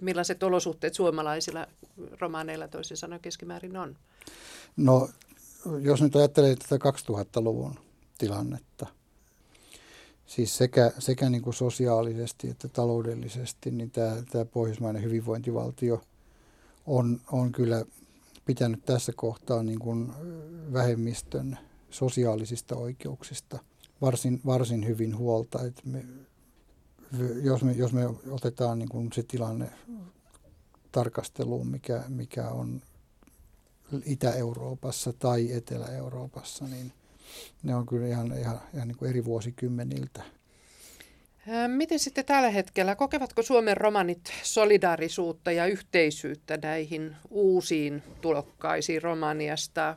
[0.00, 1.66] millaiset olosuhteet suomalaisilla
[2.20, 3.96] romaneilla toisin sanoen keskimäärin on?
[4.76, 5.08] No,
[5.80, 7.74] jos nyt ajattelee tätä 2000-luvun
[8.18, 8.86] tilannetta–
[10.30, 16.02] siis sekä, sekä niin kuin sosiaalisesti että taloudellisesti, niin tämä, tämä pohjoismainen hyvinvointivaltio
[16.86, 17.84] on, on kyllä
[18.44, 20.12] pitänyt tässä kohtaa niin kuin
[20.72, 21.58] vähemmistön
[21.90, 23.58] sosiaalisista oikeuksista
[24.00, 25.64] varsin, varsin hyvin huolta.
[25.64, 26.04] Että me,
[27.42, 29.70] jos, me, jos me otetaan niin kuin se tilanne
[30.92, 32.82] tarkasteluun, mikä, mikä on
[34.04, 36.92] Itä-Euroopassa tai Etelä-Euroopassa, niin
[37.62, 40.22] ne on kyllä ihan, ihan, ihan niin kuin eri vuosikymmeniltä.
[41.68, 49.96] Miten sitten tällä hetkellä, kokevatko Suomen romanit solidaarisuutta ja yhteisyyttä näihin uusiin tulokkaisiin Romaniasta,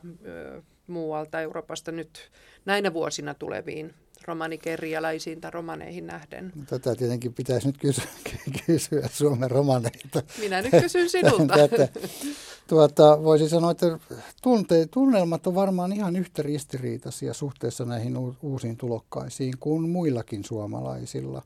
[0.86, 2.30] muualta Euroopasta nyt
[2.64, 6.52] näinä vuosina tuleviin romanikerjäläisiin tai romaneihin nähden?
[6.66, 8.04] Tätä tietenkin pitäisi nyt kysyä,
[8.66, 10.22] kysyä Suomen romaneilta.
[10.38, 11.54] Minä nyt kysyn sinulta.
[11.68, 11.88] Tätä,
[12.66, 13.98] tuota, voisi sanoa, että
[14.42, 21.42] tunte, tunnelmat on varmaan ihan yhtä ristiriitaisia suhteessa näihin uusiin tulokkaisiin kuin muillakin suomalaisilla.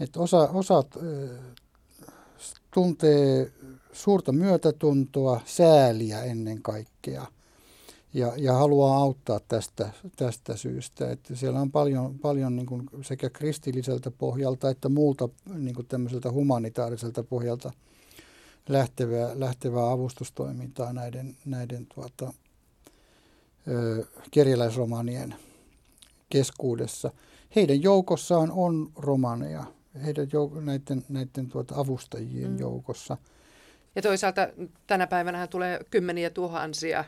[0.00, 0.98] Et osa, osat
[2.74, 3.52] tuntee
[3.92, 7.26] suurta myötätuntoa, sääliä ennen kaikkea
[8.14, 11.10] ja, ja haluaa auttaa tästä, tästä syystä.
[11.10, 16.32] Että siellä on paljon, paljon niin kuin sekä kristilliseltä pohjalta että muulta niin kuin tämmöiseltä
[16.32, 17.72] humanitaariselta pohjalta
[18.68, 22.32] lähtevää, lähtevää avustustoimintaa näiden, näiden tuota,
[23.68, 25.34] ö, kerjäläisromanien
[26.30, 27.10] keskuudessa.
[27.56, 29.64] Heidän joukossaan on romaneja,
[30.04, 32.58] heidän jouk- näiden, näiden tuota avustajien mm.
[32.58, 33.16] joukossa.
[33.94, 34.48] Ja toisaalta
[34.86, 37.04] tänä päivänä tulee kymmeniä tuhansia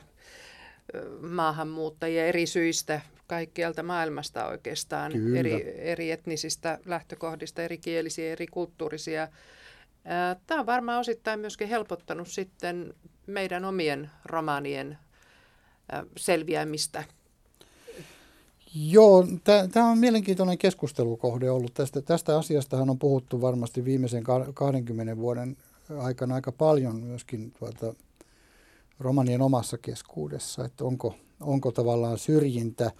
[1.20, 9.28] maahanmuuttajia eri syistä kaikkialta maailmasta oikeastaan, eri, eri etnisistä lähtökohdista, eri kielisiä, eri kulttuurisia.
[10.46, 12.94] Tämä on varmaan osittain myöskin helpottanut sitten
[13.26, 14.98] meidän omien romaanien
[16.16, 17.04] selviämistä.
[18.74, 19.26] Joo,
[19.72, 21.74] tämä on mielenkiintoinen keskustelukohde ollut.
[21.74, 24.24] Tästä, tästä asiastahan on puhuttu varmasti viimeisen
[24.54, 25.56] 20 vuoden
[25.98, 27.94] aikana aika paljon myöskin tuota,
[28.98, 32.90] romanien omassa keskuudessa, että onko, onko tavallaan syrjintä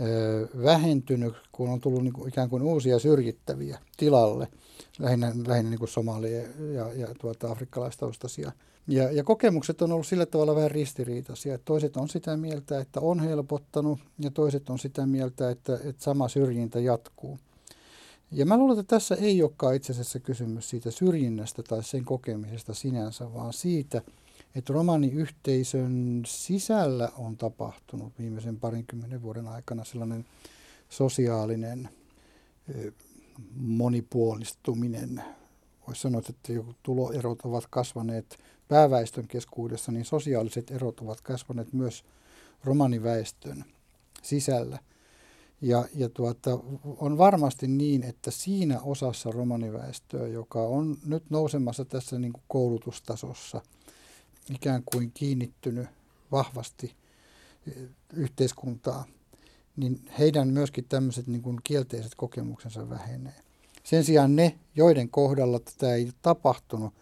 [0.00, 4.48] ö, vähentynyt, kun on tullut niin kuin, ikään kuin uusia syrjittäviä tilalle,
[4.98, 8.52] lähinnä, lähinnä niin kuin somalia ja, ja tuota, afrikkalaistaustaisia.
[8.88, 13.00] Ja, ja kokemukset on ollut sillä tavalla vähän ristiriitaisia, että toiset on sitä mieltä, että
[13.00, 17.38] on helpottanut, ja toiset on sitä mieltä, että, että sama syrjintä jatkuu.
[18.30, 22.74] Ja mä luulen, että tässä ei olekaan itse asiassa kysymys siitä syrjinnästä tai sen kokemisesta
[22.74, 24.02] sinänsä, vaan siitä,
[24.56, 30.24] että romaniyhteisön sisällä on tapahtunut viimeisen parinkymmenen vuoden aikana sellainen
[30.88, 31.88] sosiaalinen
[33.56, 35.22] monipuolistuminen.
[35.86, 36.52] Voisi sanoa, että
[36.82, 38.38] tuloerot ovat kasvaneet
[38.68, 42.04] pääväestön keskuudessa, niin sosiaaliset erot ovat kasvaneet myös
[42.64, 43.64] romaniväestön
[44.22, 44.78] sisällä.
[45.60, 46.50] Ja, ja tuota,
[46.84, 53.62] on varmasti niin, että siinä osassa romaniväestöä, joka on nyt nousemassa tässä niin kuin koulutustasossa–
[54.50, 55.88] ikään kuin kiinnittynyt
[56.32, 56.94] vahvasti
[57.66, 57.70] e,
[58.12, 59.04] yhteiskuntaa,
[59.76, 63.34] niin heidän myöskin tämmöiset niin kuin kielteiset kokemuksensa vähenee.
[63.84, 66.94] Sen sijaan ne, joiden kohdalla tätä ei tapahtunut,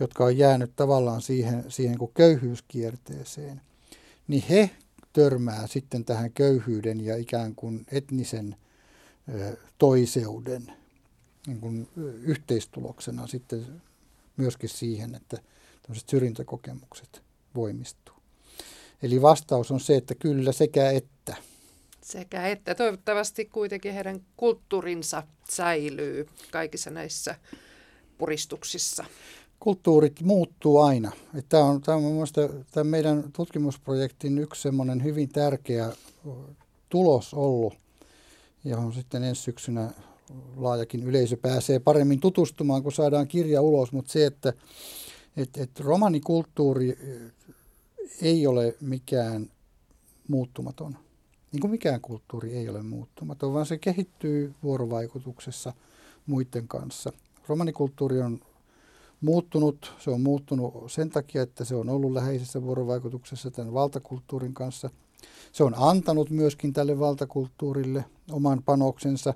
[0.00, 3.60] jotka on jäänyt tavallaan siihen, siihen kuin köyhyyskierteeseen,
[4.28, 4.70] niin he
[5.12, 8.56] törmää sitten tähän köyhyyden ja ikään kuin etnisen
[9.28, 10.72] ö, toiseuden
[11.46, 11.88] niin kuin
[12.22, 13.82] yhteistuloksena sitten
[14.36, 15.38] myöskin siihen, että
[15.84, 17.22] tämmöiset syrjintäkokemukset
[17.54, 18.14] voimistuu.
[19.02, 21.36] Eli vastaus on se, että kyllä sekä että.
[22.02, 22.74] Sekä että.
[22.74, 27.34] Toivottavasti kuitenkin heidän kulttuurinsa säilyy kaikissa näissä
[28.18, 29.04] puristuksissa.
[29.60, 31.12] Kulttuurit muuttuu aina.
[31.48, 35.92] Tämä on, tämä on mielestäni tämän meidän tutkimusprojektin yksi semmoinen hyvin tärkeä
[36.88, 37.74] tulos ollut,
[38.64, 39.90] johon sitten ensi syksynä
[40.56, 44.52] laajakin yleisö pääsee paremmin tutustumaan, kun saadaan kirja ulos, mutta se, että
[45.36, 46.98] että et romanikulttuuri
[48.22, 49.50] ei ole mikään
[50.28, 50.96] muuttumaton.
[51.52, 55.72] Niin kuin mikään kulttuuri ei ole muuttumaton, vaan se kehittyy vuorovaikutuksessa
[56.26, 57.12] muiden kanssa.
[57.48, 58.40] Romanikulttuuri on
[59.20, 59.94] muuttunut.
[59.98, 64.90] Se on muuttunut sen takia, että se on ollut läheisessä vuorovaikutuksessa tämän valtakulttuurin kanssa.
[65.52, 69.34] Se on antanut myöskin tälle valtakulttuurille oman panoksensa.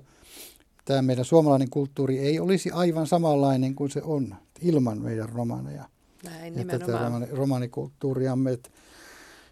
[0.89, 5.89] Tämä meidän suomalainen kulttuuri ei olisi aivan samanlainen kuin se on ilman meidän romaneja.
[6.23, 8.51] Näin, ja tätä romani, romanikulttuuriamme.
[8.51, 8.71] Et,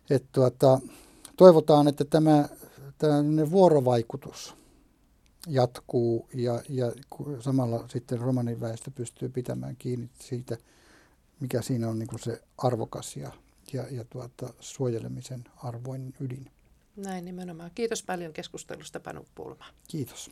[0.10, 0.80] et tuota,
[1.36, 2.50] toivotaan, että tämä
[2.98, 4.56] tämmöinen vuorovaikutus
[5.48, 6.92] jatkuu ja, ja
[7.40, 10.58] samalla sitten romaniväestö pystyy pitämään kiinni siitä,
[11.40, 13.32] mikä siinä on niin kuin se arvokas ja,
[13.74, 16.52] ja, ja tuota, suojelemisen arvoinen ydin.
[16.96, 17.72] Näin nimenomaan.
[17.76, 19.66] Kiitos paljon keskustelusta Panu Pulma.
[19.88, 20.32] Kiitos.